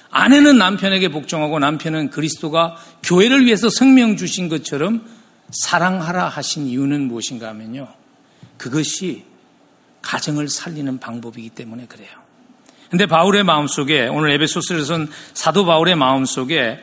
[0.09, 5.05] 아내는 남편에게 복종하고 남편은 그리스도가 교회를 위해서 생명 주신 것처럼
[5.51, 7.87] 사랑하라 하신 이유는 무엇인가 하면요.
[8.57, 9.23] 그것이
[10.01, 12.09] 가정을 살리는 방법이기 때문에 그래요.
[12.89, 16.79] 근데 바울의 마음속에 오늘 에베소서에서는 사도 바울의 마음속에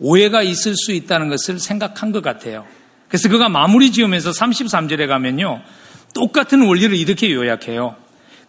[0.00, 2.66] 오해가 있을 수 있다는 것을 생각한 것 같아요.
[3.08, 5.62] 그래서 그가 마무리 지으면서 33절에 가면요.
[6.14, 7.96] 똑같은 원리를 이렇게 요약해요.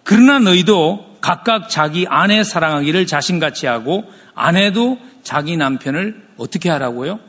[0.04, 7.20] 그러나 너희도 각각 자기 아내 사랑하기를 자신같이 하고 아내도 자기 남편을 어떻게 하라고요?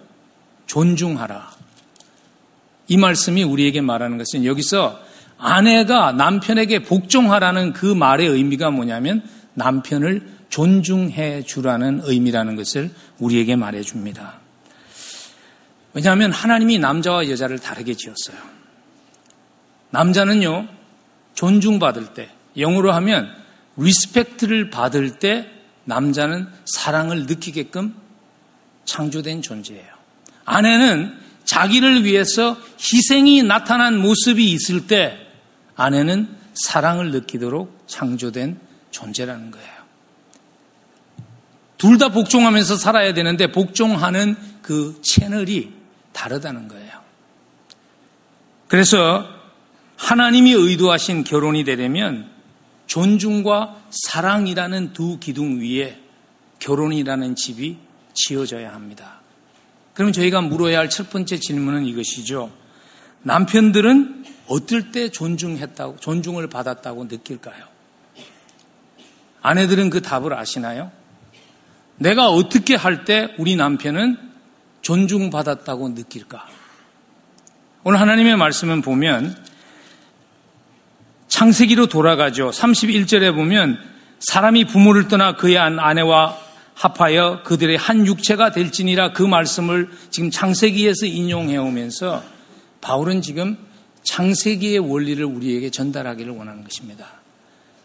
[0.67, 1.51] 존중하라.
[2.89, 5.01] 이 말씀이 우리에게 말하는 것은 여기서
[5.39, 9.23] 아내가 남편에게 복종하라는 그 말의 의미가 뭐냐면
[9.55, 14.39] 남편을 존중해 주라는 의미라는 것을 우리에게 말해 줍니다.
[15.95, 18.37] 왜냐하면 하나님이 남자와 여자를 다르게 지었어요.
[19.91, 20.69] 남자는요,
[21.33, 23.35] 존중받을 때, 영어로 하면
[23.79, 25.49] respect를 받을 때
[25.85, 27.95] 남자는 사랑을 느끼게끔
[28.85, 29.91] 창조된 존재예요.
[30.45, 35.19] 아내는 자기를 위해서 희생이 나타난 모습이 있을 때
[35.77, 38.61] 아내는 사랑을 느끼도록 창조된
[38.91, 39.82] 존재라는 거예요.
[41.83, 45.73] 둘 다 복종하면서 살아야 되는데 복종하는 그 채널이
[46.13, 46.93] 다르다는 거예요.
[48.69, 49.27] 그래서
[49.97, 52.31] 하나님이 의도하신 결혼이 되려면
[52.87, 56.01] 존중과 사랑이라는 두 기둥 위에
[56.61, 57.79] 결혼이라는 집이
[58.15, 59.21] 지어져야 합니다.
[59.93, 62.53] 그러면 저희가 물어야 할 첫 번째 질문은 이것이죠.
[63.25, 67.65] 남편들은 어떨 때 존중했다고, 존중을 받았다고 느낄까요?
[69.41, 71.02] 아내들은 그 답을 아시나요?
[72.03, 74.17] 내가 어떻게 할 때 우리 남편은
[74.83, 76.47] 존중받았다고 느낄까?
[77.85, 79.37] 오늘 하나님의 말씀을 보면
[81.29, 82.51] 창세기로 돌아가죠.
[82.51, 83.79] 31절에 보면
[84.19, 86.39] 사람이 부모를 떠나 그의 아내와
[86.75, 92.23] 합하여 그들의 한 육체가 될지니라 그 말씀을 지금 창세기에서 인용해 오면서
[92.81, 93.57] 바울은 지금
[94.03, 97.07] 창세기의 원리를 우리에게 전달하기를 원하는 것입니다.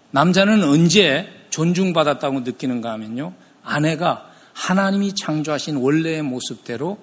[0.10, 3.34] 남자는 언제 존중받았다고 느끼는가 하면요.
[3.68, 6.98] 아내가 하나님이 창조하신 원래의 모습대로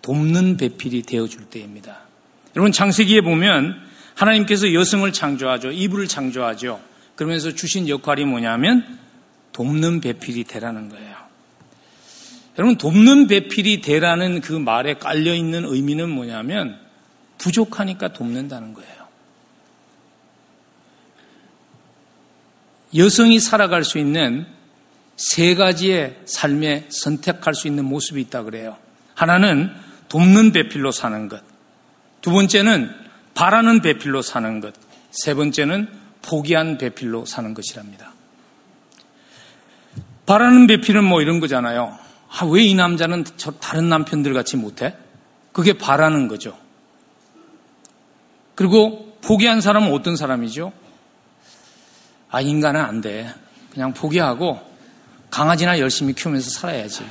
[0.00, 1.98] 돕는 배필이 되어줄 때입니다.
[2.56, 3.74] 여러분 창세기에 보면
[4.14, 5.72] 하나님께서 여성을 창조하죠.
[5.72, 6.80] 이불을 창조하죠.
[7.16, 8.98] 그러면서 주신 역할이 뭐냐면
[9.52, 11.16] 돕는 배필이 되라는 거예요.
[12.58, 16.78] 여러분 돕는 배필이 되라는 그 말에 깔려 있는 의미는 뭐냐면
[17.38, 19.04] 부족하니까 돕는다는 거예요.
[22.96, 24.46] 여성이 살아갈 수 있는
[25.16, 28.76] 세 가지의 삶에 선택할 수 있는 모습이 있다 그래요.
[29.14, 29.70] 하나는
[30.08, 31.42] 돕는 배필로 사는 것.
[32.20, 32.90] 두 번째는
[33.34, 34.74] 바라는 배필로 사는 것.
[35.10, 35.88] 세 번째는
[36.22, 38.12] 포기한 배필로 사는 것이랍니다.
[40.26, 41.98] 바라는 배필은 뭐 이런 거잖아요.
[42.30, 44.96] 아, 왜 이 남자는 저 다른 남편들 같이 못해?
[45.52, 46.58] 그게 바라는 거죠.
[48.54, 50.72] 그리고 포기한 사람은 어떤 사람이죠?
[52.30, 53.32] 아, 인간은 안 돼.
[53.70, 54.60] 그냥 포기하고
[55.34, 57.04] 강아지나 열심히 키우면서 살아야지.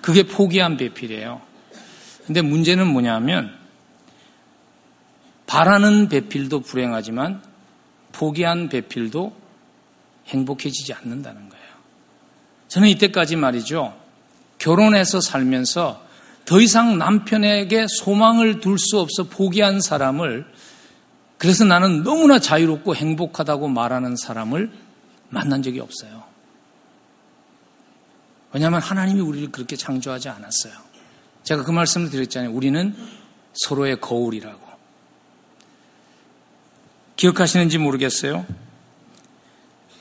[0.00, 1.42] 그게 포기한 배필이에요.
[2.24, 3.52] 근데 문제는 뭐냐면
[5.46, 7.42] 바라는 배필도 불행하지만
[8.12, 9.36] 포기한 배필도
[10.28, 11.64] 행복해지지 않는다는 거예요.
[12.68, 14.00] 저는 이때까지 말이죠.
[14.56, 16.02] 결혼해서 살면서
[16.46, 20.46] 더 이상 남편에게 소망을 둘 수 없어 포기한 사람을
[21.36, 24.70] 그래서 나는 너무나 자유롭고 행복하다고 말하는 사람을
[25.28, 26.21] 만난 적이 없어요.
[28.52, 30.74] 왜냐하면 하나님이 우리를 그렇게 창조하지 않았어요.
[31.42, 32.52] 제가 그 말씀을 드렸잖아요.
[32.52, 32.94] 우리는
[33.54, 34.60] 서로의 거울이라고.
[37.16, 38.46] 기억하시는지 모르겠어요.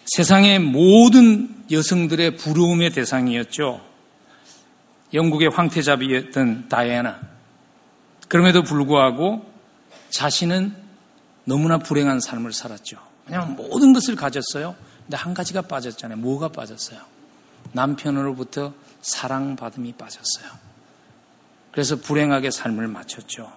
[0.06, 3.82] 세상의 모든 여성들의 부러움의 대상이었죠.
[5.14, 7.20] 영국의 황태자비였던 다이애나.
[8.28, 9.46] 그럼에도 불구하고
[10.10, 10.76] 자신은
[11.46, 12.98] 너무나 불행한 삶을 살았죠.
[13.26, 14.76] 왜냐하면 모든 것을 가졌어요.
[15.04, 16.18] 근데 한 가지가 빠졌잖아요.
[16.18, 17.00] 뭐가 빠졌어요?
[17.74, 20.52] 남편으로부터 사랑받음이 빠졌어요.
[21.72, 23.52] 그래서 불행하게 삶을 마쳤죠.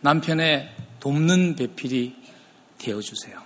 [0.00, 2.16] 남편의 돕는 배필이
[2.78, 3.42] 되어주세요.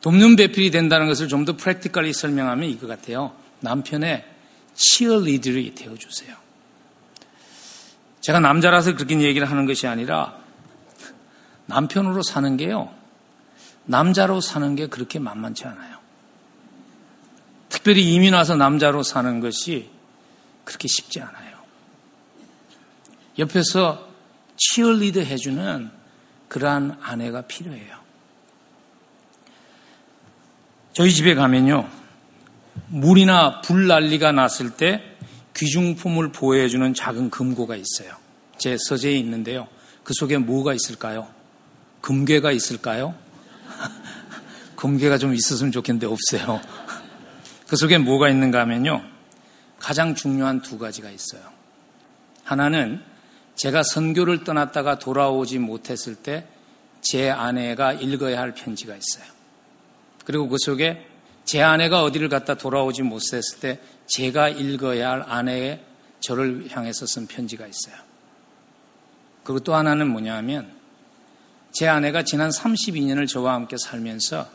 [0.00, 3.34] 돕는 배필이 된다는 것을 좀 더 프랙티컬리 설명하면 이거 같아요.
[3.60, 4.24] 남편의
[4.74, 6.36] 치어리들이 되어주세요.
[8.20, 10.38] 제가 남자라서 그렇게 얘기를 하는 것이 아니라
[11.66, 12.92] 남편으로 사는 게요.
[13.84, 15.99] 남자로 사는 게 그렇게 만만치 않아요.
[17.80, 19.88] 특별히 이민 와서 남자로 사는 것이
[20.64, 21.56] 그렇게 쉽지 않아요.
[23.38, 24.06] 옆에서
[24.58, 25.90] 치얼리드 해주는
[26.48, 27.96] 그러한 아내가 필요해요.
[30.92, 31.88] 저희 집에 가면요.
[32.88, 35.02] 물이나 불 난리가 났을 때
[35.56, 38.14] 귀중품을 보호해주는 작은 금고가 있어요.
[38.58, 39.68] 제 서재에 있는데요.
[40.04, 41.28] 그 속에 뭐가 있을까요?
[42.02, 43.14] 금괴가 있을까요?
[44.76, 46.60] 금괴가 좀 있었으면 좋겠는데 없어요.
[47.70, 49.02] 그 속에 뭐가 있는가 하면요.
[49.78, 51.42] 가장 중요한 두 가지가 있어요.
[52.44, 53.00] 하나는
[53.54, 56.46] 제가 선교를 떠났다가 돌아오지 못했을 때
[57.00, 59.32] 제 아내가 읽어야 할 편지가 있어요.
[60.24, 61.06] 그리고 그 속에
[61.44, 65.80] 제 아내가 어디를 갔다 돌아오지 못했을 때 제가 읽어야 할 아내의
[66.20, 67.96] 저를 향해서 쓴 편지가 있어요.
[69.42, 70.70] 그리고 또 하나는 뭐냐 하면
[71.72, 74.46] 제 아내가 지난 32년을 저와 함께 살면서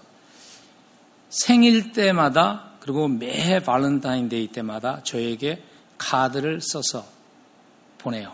[1.29, 5.63] 생일 때마다 그리고 매 발렌타인데이 때마다 저에게
[5.97, 7.03] 카드를 써서
[7.97, 8.31] 보내요.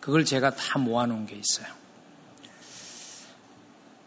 [0.00, 1.66] 그걸 제가 다 모아놓은 게 있어요.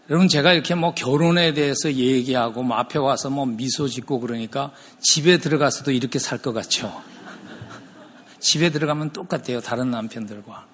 [0.09, 4.71] 여러분 제가 이렇게 뭐 결혼에 대해서 얘기하고 뭐 앞에 와서 뭐 미소 짓고 그러니까
[5.01, 7.03] 집에 들어가서도 이렇게 살 것 같죠.
[8.39, 9.61] 집에 들어가면 똑같아요.
[9.61, 10.65] 다른 남편들과.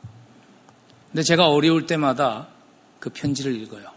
[1.11, 2.47] 근데 제가 어려울 때마다
[2.99, 3.89] 그 편지를 읽어요.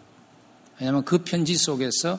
[0.81, 2.19] 왜냐하면 그 편지 속에서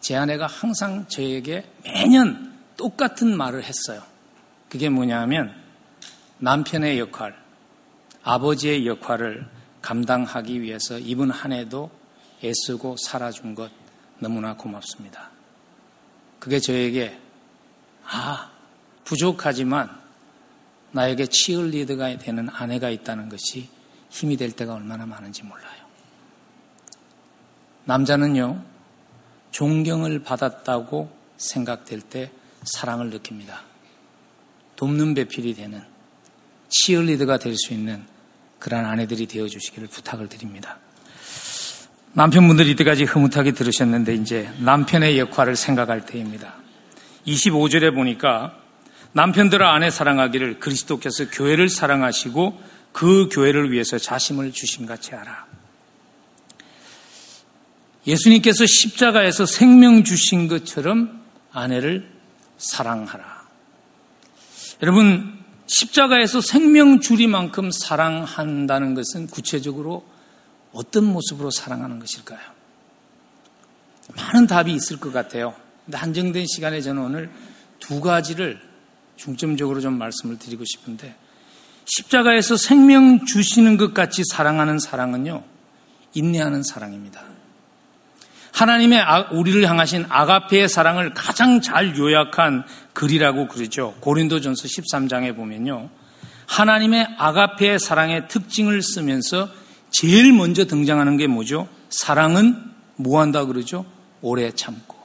[0.00, 4.02] 제 아내가 항상 저에게 매년 똑같은 말을 했어요.
[4.68, 5.54] 그게 뭐냐면
[6.38, 7.36] 남편의 역할,
[8.22, 9.46] 아버지의 역할을
[9.82, 11.90] 감당하기 위해서 이분 한 해도
[12.44, 13.70] 애쓰고 살아준 것
[14.18, 15.30] 너무나 고맙습니다.
[16.38, 17.18] 그게 저에게
[18.04, 18.50] 아
[19.04, 19.90] 부족하지만
[20.92, 23.68] 나에게 치얼리드가 되는 아내가 있다는 것이
[24.10, 25.86] 힘이 될 때가 얼마나 많은지 몰라요.
[27.84, 28.62] 남자는요
[29.58, 32.30] 존경을 받았다고 생각될 때
[32.62, 33.62] 사랑을 느낍니다.
[34.76, 35.82] 돕는 배필이 되는
[36.68, 38.04] 치얼리드가 될 수 있는
[38.60, 40.78] 그러한 아내들이 되어 주시기를 부탁을 드립니다.
[42.12, 46.54] 남편분들이 이때까지 흐뭇하게 들으셨는데 이제 남편의 역할을 생각할 때입니다.
[47.26, 48.56] 25절에 보니까
[49.10, 55.47] 남편들을 아내 사랑하기를 그리스도께서 교회를 사랑하시고 그 교회를 위해서 자심을 주심같이 하라.
[58.08, 62.10] 예수님께서 십자가에서 생명 주신 것처럼 아내를
[62.56, 63.46] 사랑하라.
[64.82, 70.06] 여러분, 십자가에서 생명 주리만큼 사랑한다는 것은 구체적으로
[70.72, 72.40] 어떤 모습으로 사랑하는 것일까요?
[74.16, 75.54] 많은 답이 있을 것 같아요.
[75.84, 77.30] 근데 한정된 시간에 저는 오늘
[77.78, 78.58] 두 가지를
[79.16, 81.14] 중점적으로 좀 말씀을 드리고 싶은데,
[81.84, 85.44] 십자가에서 생명 주시는 것 같이 사랑하는 사랑은요,
[86.14, 87.27] 인내하는 사랑입니다.
[88.58, 93.94] 하나님의 아, 우리를 향하신 아가페의 사랑을 가장 잘 요약한 글이라고 그러죠.
[94.00, 95.88] 고린도전서 13장에 보면요.
[96.46, 99.48] 하나님의 아가페의 사랑의 특징을 쓰면서
[99.90, 101.68] 제일 먼저 등장하는 게 뭐죠?
[101.88, 102.60] 사랑은
[102.96, 103.86] 뭐 한다 그러죠?
[104.22, 104.96] 오래 참고.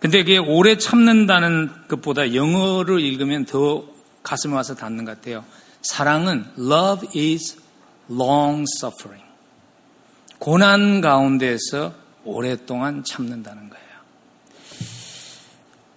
[0.00, 3.84] 근데 이게 오래 참는다는 것보다 영어를 읽으면 더
[4.24, 5.44] 가슴에 와서 닿는 것 같아요.
[5.82, 7.56] 사랑은 love is
[8.10, 9.29] long suffering.
[10.40, 13.86] 고난 가운데에서 오랫동안 참는다는 거예요.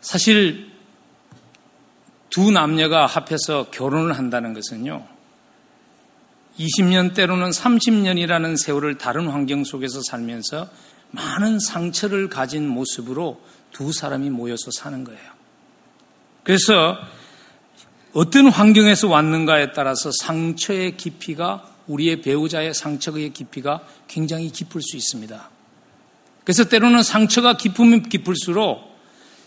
[0.01, 0.69] 사실
[2.29, 5.07] 두 남녀가 합해서 결혼을 한다는 것은요.
[6.59, 10.69] 20년 때로는 30년이라는 세월을 다른 환경 속에서 살면서
[11.11, 13.39] 많은 상처를 가진 모습으로
[13.71, 15.31] 두 사람이 모여서 사는 거예요.
[16.43, 16.97] 그래서
[18.11, 25.49] 어떤 환경에서 왔는가에 따라서 상처의 깊이가 우리의 배우자의 상처의 깊이가 굉장히 깊을 수 있습니다.
[26.43, 28.93] 그래서 때로는 상처가 깊으면 깊을수록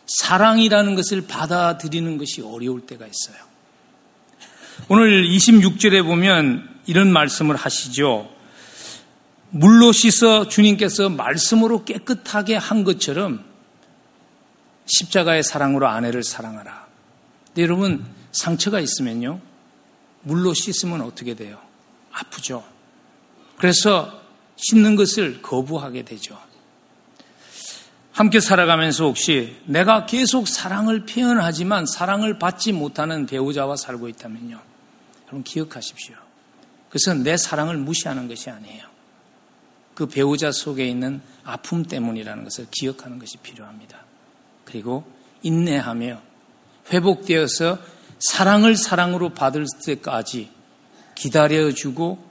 [0.06, 3.44] 사랑이라는 것을 받아들이는 것이 어려울 때가 있어요.
[4.88, 8.30] 오늘 26절에 보면 이런 말씀을 하시죠.
[9.50, 13.44] 물로 씻어 주님께서 말씀으로 깨끗하게 한 것처럼
[14.86, 16.86] 십자가의 사랑으로 아내를 사랑하라.
[17.46, 19.40] 근데 여러분, 상처가 있으면요,
[20.22, 21.58] 물로 씻으면 어떻게 돼요?
[22.16, 22.64] 아프죠.
[23.58, 24.20] 그래서
[24.56, 26.38] 씻는 것을 거부하게 되죠.
[28.12, 34.58] 함께 살아가면서 혹시 내가 계속 사랑을 표현하지만 사랑을 받지 못하는 배우자와 살고 있다면요.
[35.24, 36.16] 여러분 기억하십시오.
[36.88, 38.86] 그것은 내 사랑을 무시하는 것이 아니에요.
[39.94, 43.98] 그 배우자 속에 있는 아픔 때문이라는 것을 기억하는 것이 필요합니다.
[44.64, 45.04] 그리고
[45.42, 46.20] 인내하며
[46.92, 47.78] 회복되어서
[48.18, 50.55] 사랑을 사랑으로 받을 때까지
[51.16, 52.24] 기다려주고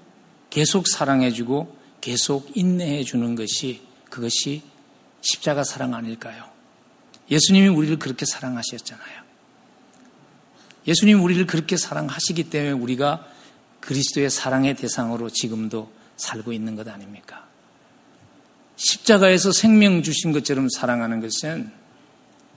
[0.50, 4.62] 계속 사랑해주고 계속 인내해주는 것이 그것이
[5.22, 6.46] 십자가 사랑 아닐까요?
[7.30, 9.26] 예수님이 우리를 그렇게 사랑하셨잖아요.
[10.88, 13.28] 예수님 우리를 그렇게 사랑하시기 때문에 우리가
[13.80, 17.48] 그리스도의 사랑의 대상으로 지금도 살고 있는 것 아닙니까?
[18.76, 21.72] 십자가에서 생명 주신 것처럼 사랑하는 것은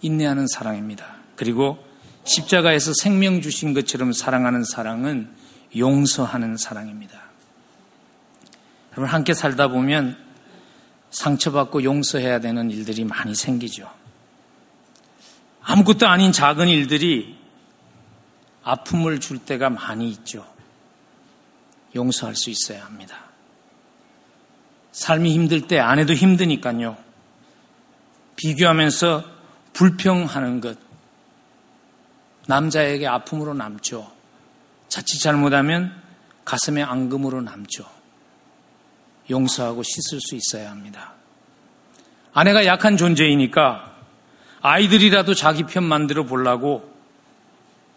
[0.02, 1.16] 인내하는 사랑입니다.
[1.36, 1.78] 그리고
[2.24, 5.37] 십자가에서 생명 주신 것처럼 사랑하는 사랑은
[5.76, 7.22] 용서하는 사랑입니다.
[8.92, 10.16] 여러분 함께 살다 보면
[11.10, 13.90] 상처받고 용서해야 되는 일들이 많이 생기죠.
[15.62, 17.38] 아무것도 아닌 작은 일들이
[18.62, 20.46] 아픔을 줄 때가 많이 있죠.
[21.94, 23.16] 용서할 수 있어야 합니다.
[24.92, 26.96] 삶이 힘들 때 아내도 힘드니까요.
[28.36, 29.24] 비교하면서
[29.72, 30.78] 불평하는 것.
[32.46, 34.17] 남자에게 아픔으로 남죠.
[34.88, 36.02] 자칫 잘못하면
[36.44, 37.84] 가슴에 앙금으로 남죠.
[39.30, 41.12] 용서하고 씻을 수 있어야 합니다.
[42.32, 43.94] 아내가 약한 존재이니까
[44.60, 46.94] 아이들이라도 자기 편 만들어 보려고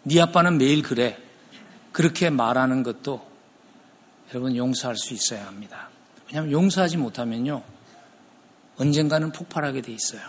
[0.02, 1.18] 네 아빠는 매일 그래.
[1.92, 3.30] 그렇게 말하는 것도
[4.30, 5.88] 여러분 용서할 수 있어야 합니다.
[6.26, 7.62] 왜냐하면 용서하지 못하면요.
[8.78, 10.22] 언젠가는 폭발하게 돼 있어요.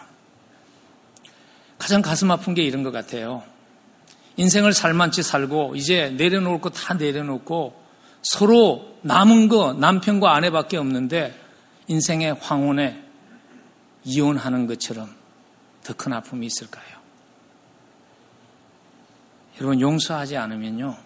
[1.78, 3.43] 가장 가슴 아픈 게 이런 것 같아요.
[4.38, 7.81] 인생을 살만치 살고 이제 내려놓을 거 다 내려놓고
[8.23, 11.39] 서로 남은 거 남편과 아내밖에 없는데
[11.88, 13.03] 인생의 황혼에
[14.05, 15.13] 이혼하는 것처럼
[15.84, 16.86] 더 큰 아픔이 있을까요?
[19.59, 20.97] 여러분 용서하지 않으면요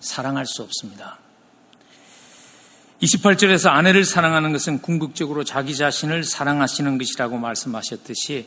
[0.00, 1.18] 사랑할 수 없습니다.
[3.02, 8.46] 28절에서 아내를 사랑하는 것은 궁극적으로 자기 자신을 사랑하시는 것이라고 말씀하셨듯이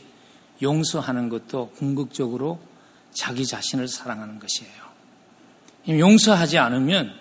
[0.62, 2.60] 용서하는 것도 궁극적으로
[3.18, 4.88] 자기 자신을 사랑하는 것이에요.
[5.88, 7.12] 용서하지 않으면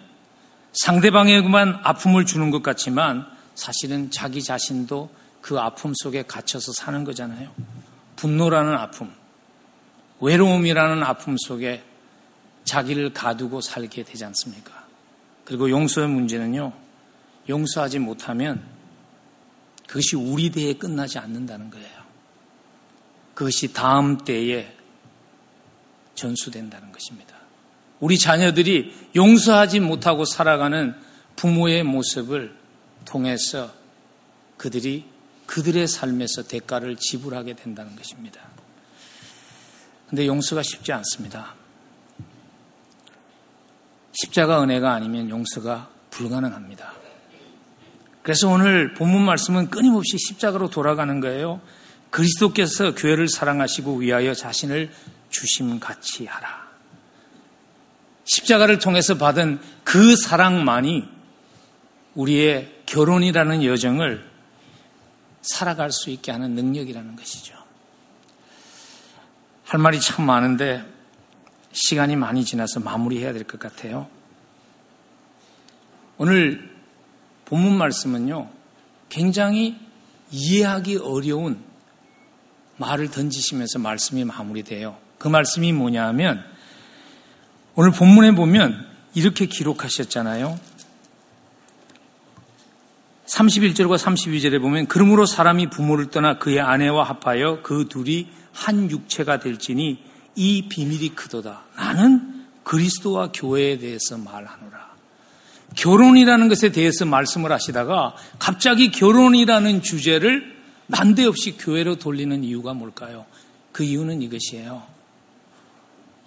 [0.74, 3.26] 상대방에게만 아픔을 주는 것 같지만
[3.56, 5.10] 사실은 자기 자신도
[5.42, 7.52] 그 아픔 속에 갇혀서 사는 거잖아요.
[8.16, 9.12] 분노라는 아픔,
[10.20, 11.84] 외로움이라는 아픔 속에
[12.64, 14.86] 자기를 가두고 살게 되지 않습니까?
[15.46, 16.74] 그리고 용서의 문제는요,
[17.50, 18.64] 용서하지 못하면
[19.88, 21.98] 그것이 우리 대에 끝나지 않는다는 거예요.
[23.34, 24.77] 그것이 다음 때에
[26.18, 27.36] 전수된다는 것입니다.
[28.00, 30.94] 우리 자녀들이 용서하지 못하고 살아가는
[31.36, 32.54] 부모의 모습을
[33.06, 33.72] 통해서
[34.58, 35.06] 그들이
[35.46, 38.42] 그들의 삶에서 대가를 지불하게 된다는 것입니다.
[40.10, 41.56] 근데 용서가 쉽지 않습니다.
[44.14, 46.94] 십자가 은혜가 아니면 용서가 불가능합니다.
[48.24, 51.62] 그래서 오늘 본문 말씀은 끊임없이 십자가로 돌아가는 거예요.
[52.10, 54.92] 그리스도께서 교회를 사랑하시고 위하여 자신을
[55.30, 56.68] 주심 같이 하라.
[58.26, 61.08] 십자가를 통해서 받은 그 사랑만이
[62.16, 64.30] 우리의 결혼이라는 여정을
[65.42, 67.56] 살아갈 수 있게 하는 능력이라는 것이죠.
[69.66, 70.84] 할 말이 참 많은데
[71.72, 74.10] 시간이 많이 지나서 마무리해야 될 것 같아요.
[76.18, 76.76] 오늘
[77.46, 78.50] 본문 말씀은요,
[79.10, 79.80] 굉장히
[80.32, 81.64] 이해하기 어려운
[82.78, 84.98] 말을 던지시면서 말씀이 마무리돼요.
[85.18, 86.44] 그 말씀이 뭐냐 하면,
[87.76, 90.60] 오늘 본문에 보면 이렇게 기록하셨잖아요.
[93.28, 100.00] 31절과 32절에 보면, 그러므로 사람이 부모를 떠나 그의 아내와 합하여 그 둘이 한 육체가 될지니
[100.36, 101.64] 이 비밀이 크도다.
[101.76, 104.88] 나는 그리스도와 교회에 대해서 말하노라.
[105.76, 110.56] 결혼이라는 것에 대해서 말씀을 하시다가 갑자기 결혼이라는 주제를
[110.88, 113.26] 난데없이 교회로 돌리는 이유가 뭘까요?
[113.72, 114.97] 그 이유는 이것이에요.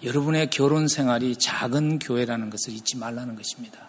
[0.03, 3.79] 여러분의 결혼 생활이 작은 교회라는 것을 잊지 말라는 것입니다.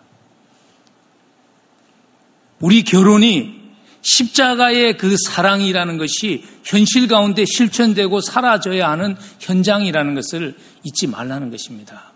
[2.61, 3.61] 우리 결혼이
[4.03, 12.13] 십자가의 그 사랑이라는 것이 현실 가운데 실천되고 사라져야 하는 현장이라는 것을 잊지 말라는 것입니다.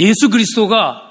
[0.00, 1.04] 예수 그리스도가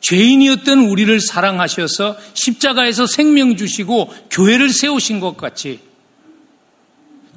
[0.00, 5.80] 죄인이었던 우리를 사랑하셔서 십자가에서 생명 주시고 교회를 세우신 것 같이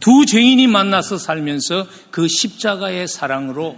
[0.04, 3.78] 두 죄인이 만나서 살면서 그 십자가의 사랑으로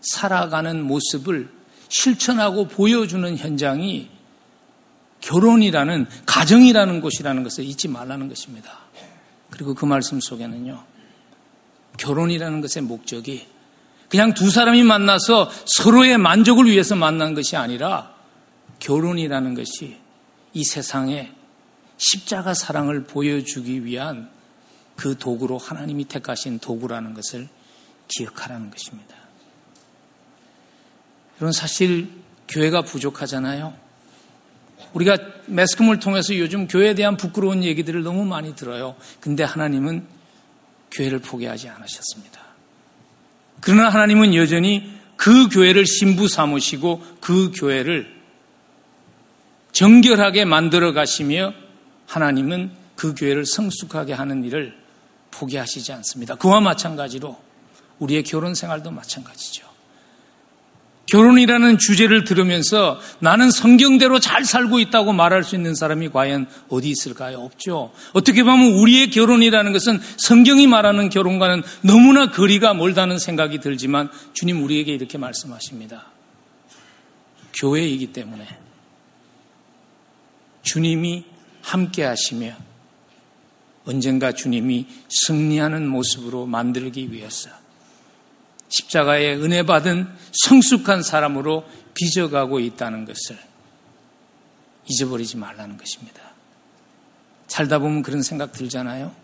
[0.00, 1.50] 살아가는 모습을
[1.88, 4.08] 실천하고 보여주는 현장이
[5.20, 8.70] 결혼이라는 가정이라는 곳이라는 것을 잊지 말라는 것입니다.
[9.50, 10.80] 그리고 그 말씀 속에는요.
[11.96, 13.48] 결혼이라는 것의 목적이
[14.08, 18.14] 그냥 두 사람이 만나서 서로의 만족을 위해서 만난 것이 아니라
[18.78, 19.96] 결혼이라는 것이
[20.52, 21.32] 이 세상에
[21.96, 24.30] 십자가 사랑을 보여주기 위한
[24.96, 27.48] 그 도구로 하나님이 택하신 도구라는 것을
[28.08, 29.16] 기억하라는 것입니다.
[31.36, 32.08] 여러분 사실
[32.48, 33.74] 교회가 부족하잖아요.
[34.92, 35.16] 우리가
[35.46, 38.94] 매스컴을 통해서 요즘 교회에 대한 부끄러운 얘기들을 너무 많이 들어요.
[39.20, 40.06] 근데 하나님은
[40.90, 42.40] 교회를 포기하지 않으셨습니다.
[43.60, 48.12] 그러나 하나님은 여전히 그 교회를 신부 삼으시고 그 교회를
[49.72, 51.54] 정결하게 만들어 가시며
[52.06, 54.81] 하나님은 그 교회를 성숙하게 하는 일을
[55.32, 56.36] 포기하시지 않습니다.
[56.36, 57.36] 그와 마찬가지로
[57.98, 59.72] 우리의 결혼 생활도 마찬가지죠.
[61.06, 67.40] 결혼이라는 주제를 들으면서 나는 성경대로 잘 살고 있다고 말할 수 있는 사람이 과연 어디 있을까요?
[67.40, 67.92] 없죠.
[68.12, 74.92] 어떻게 보면 우리의 결혼이라는 것은 성경이 말하는 결혼과는 너무나 거리가 멀다는 생각이 들지만 주님 우리에게
[74.92, 76.06] 이렇게 말씀하십니다.
[77.54, 78.46] 교회이기 때문에
[80.62, 81.24] 주님이
[81.60, 82.54] 함께 하시며
[83.84, 87.50] 언젠가 주님이 승리하는 모습으로 만들기 위해서
[88.68, 90.08] 십자가의 은혜 받은
[90.44, 91.64] 성숙한 사람으로
[91.94, 93.38] 빚어가고 있다는 것을
[94.88, 96.20] 잊어버리지 말라는 것입니다.
[97.48, 99.14] 살다 보면 그런 생각 들잖아요.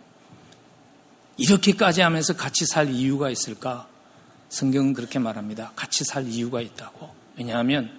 [1.39, 3.89] 이렇게까지 하면서 같이 살 이유가 있을까?
[4.51, 5.73] 성경은 그렇게 말합니다.
[5.77, 7.15] 같이 살 이유가 있다고.
[7.37, 7.99] 왜냐하면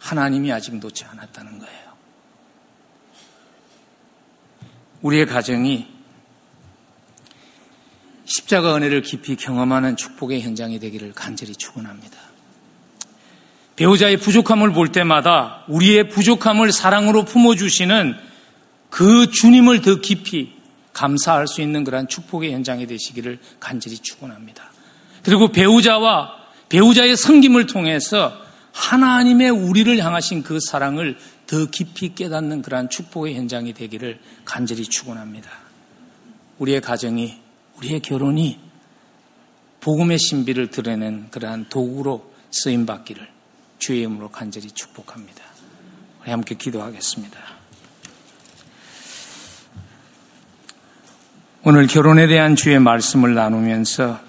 [0.00, 1.93] 하나님이 아직 놓지 않았다는 거예요.
[5.04, 5.86] 우리의 가정이
[8.24, 12.18] 십자가 은혜를 깊이 경험하는 축복의 현장이 되기를 간절히 축원합니다.
[13.76, 18.14] 배우자의 부족함을 볼 때마다 우리의 부족함을 사랑으로 품어주시는
[18.88, 20.54] 그 주님을 더 깊이
[20.94, 24.72] 감사할 수 있는 그러한 축복의 현장이 되시기를 간절히 축원합니다.
[25.22, 26.32] 그리고 배우자와
[26.70, 28.32] 배우자의 성김을 통해서
[28.72, 35.50] 하나님의 우리를 향하신 그 사랑을 더 깊이 깨닫는 그러한 축복의 현장이 되기를 간절히 축원합니다.
[36.58, 37.40] 우리의 가정이
[37.78, 38.60] 우리의 결혼이
[39.80, 43.28] 복음의 신비를 드러내는 그러한 도구로 쓰임 받기를
[43.78, 45.42] 주의 이름으로 간절히 축복합니다.
[46.22, 47.38] 우리 함께 기도하겠습니다.
[51.64, 54.20] 오늘 결혼에 대한 주의 말씀을 나누면서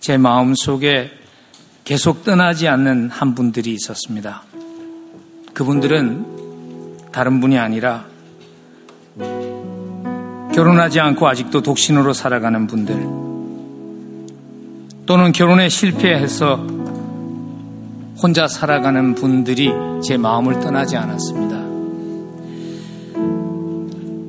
[0.00, 1.10] 제 마음 속에
[1.84, 4.44] 계속 떠나지 않는 한 분들이 있었습니다.
[5.56, 6.26] 그분들은
[7.12, 8.04] 다른 분이 아니라
[10.52, 12.94] 결혼하지 않고 아직도 독신으로 살아가는 분들
[15.06, 16.56] 또는 결혼에 실패해서
[18.22, 19.72] 혼자 살아가는 분들이
[20.04, 21.56] 제 마음을 떠나지 않았습니다.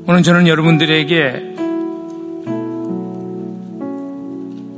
[0.08, 1.56] 오늘 저는 여러분들에게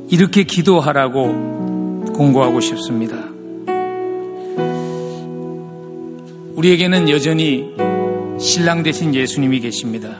[0.09, 3.28] 이렇게 기도하라고 공고하고 싶습니다.
[6.59, 7.73] 우리에게는 여전히
[8.37, 10.19] 신랑 대신 예수님이 계십니다.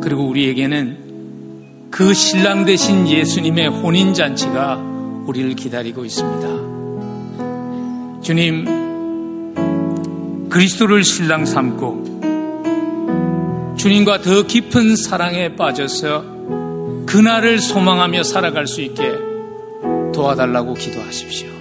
[0.00, 4.74] 그리고 우리에게는 그 신랑 대신 예수님의 혼인잔치가
[5.26, 6.48] 우리를 기다리고 있습니다.
[8.20, 8.64] 주님,
[10.48, 12.10] 그리스도를 신랑 삼고
[13.78, 16.24] 주님과 더 깊은 사랑에 빠져서
[17.06, 19.12] 그날을 소망하며 살아갈 수 있게
[20.12, 21.51] 도와달라고 기도하십시오.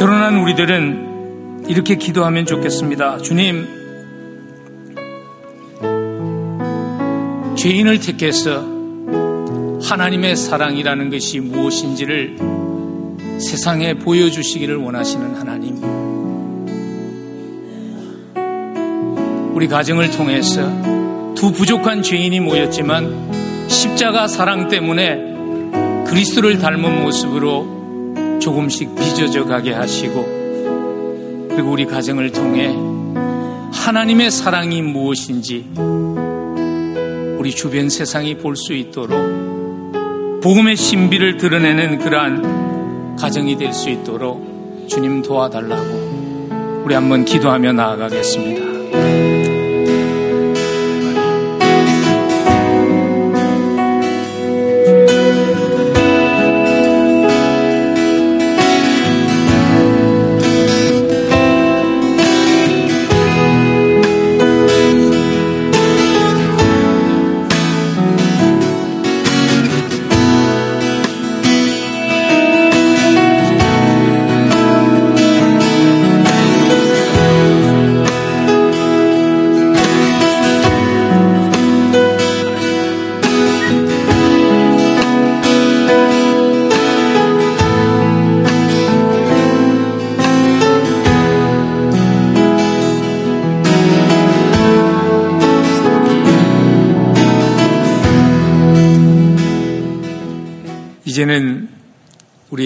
[0.00, 3.18] 결혼한 우리들은 이렇게 기도하면 좋겠습니다.
[3.18, 3.66] 주님,
[7.54, 8.64] 죄인을 택해서
[9.82, 12.38] 하나님의 사랑이라는 것이 무엇인지를
[13.40, 15.76] 세상에 보여주시기를 원하시는 하나님.
[19.54, 20.62] 우리 가정을 통해서
[21.34, 27.79] 두 부족한 죄인이 모였지만 십자가 사랑 때문에 그리스도를 닮은 모습으로
[28.40, 32.74] 조금씩 빚어져 가게 하시고 그리고 우리 가정을 통해
[33.72, 35.66] 하나님의 사랑이 무엇인지
[37.38, 45.22] 우리 주변 세상이 볼 수 있도록 복음의 신비를 드러내는 그러한 가정이 될 수 있도록 주님
[45.22, 49.39] 도와달라고 우리 한번 기도하며 나아가겠습니다.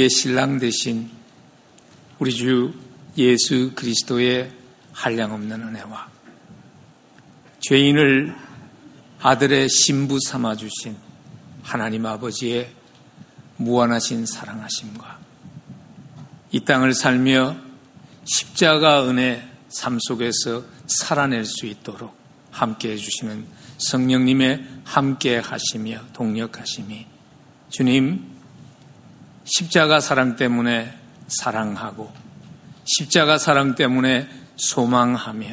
[0.05, 1.11] 우리의 신랑 대신
[2.19, 2.75] 우리 주
[3.17, 4.53] 예수 그리스도의
[4.93, 6.09] 한량없는 은혜와
[7.61, 8.35] 죄인을
[9.21, 10.97] 아들의 신부 삼아 주신
[11.63, 12.71] 하나님 아버지의
[13.57, 15.19] 무한하신 사랑하심과
[16.53, 17.57] 이 땅을 살며
[18.25, 22.15] 십자가 은혜 삶 속에서 살아낼 수 있도록
[22.51, 23.47] 함께 해주시는
[23.79, 27.07] 성령님의 함께 하시며 동력하심이
[27.71, 28.34] 주님
[29.45, 32.13] 십자가 사랑 때문에 사랑하고
[32.85, 35.47] 십자가 사랑 때문에 소망하며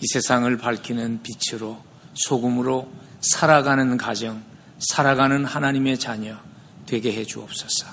[0.00, 1.82] 이 세상을 밝히는 빛으로
[2.14, 2.90] 소금으로
[3.20, 4.42] 살아가는 가정,
[4.78, 6.36] 살아가는 하나님의 자녀
[6.86, 7.86] 되게 해 주옵소서.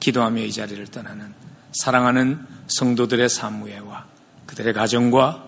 [0.00, 1.32] 기도하며 이 자리를 떠나는
[1.72, 4.06] 사랑하는 성도들의 사무회와
[4.46, 5.44] 그들의 가정과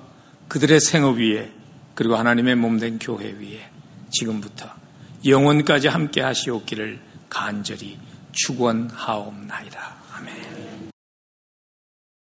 [0.49, 1.53] 그들의 생업 위에
[1.95, 3.69] 그리고 하나님의 몸된 교회 위에
[4.11, 4.71] 지금부터
[5.25, 7.99] 영원까지 함께 하시옵기를 간절히
[8.33, 10.02] 축원하옵나이다.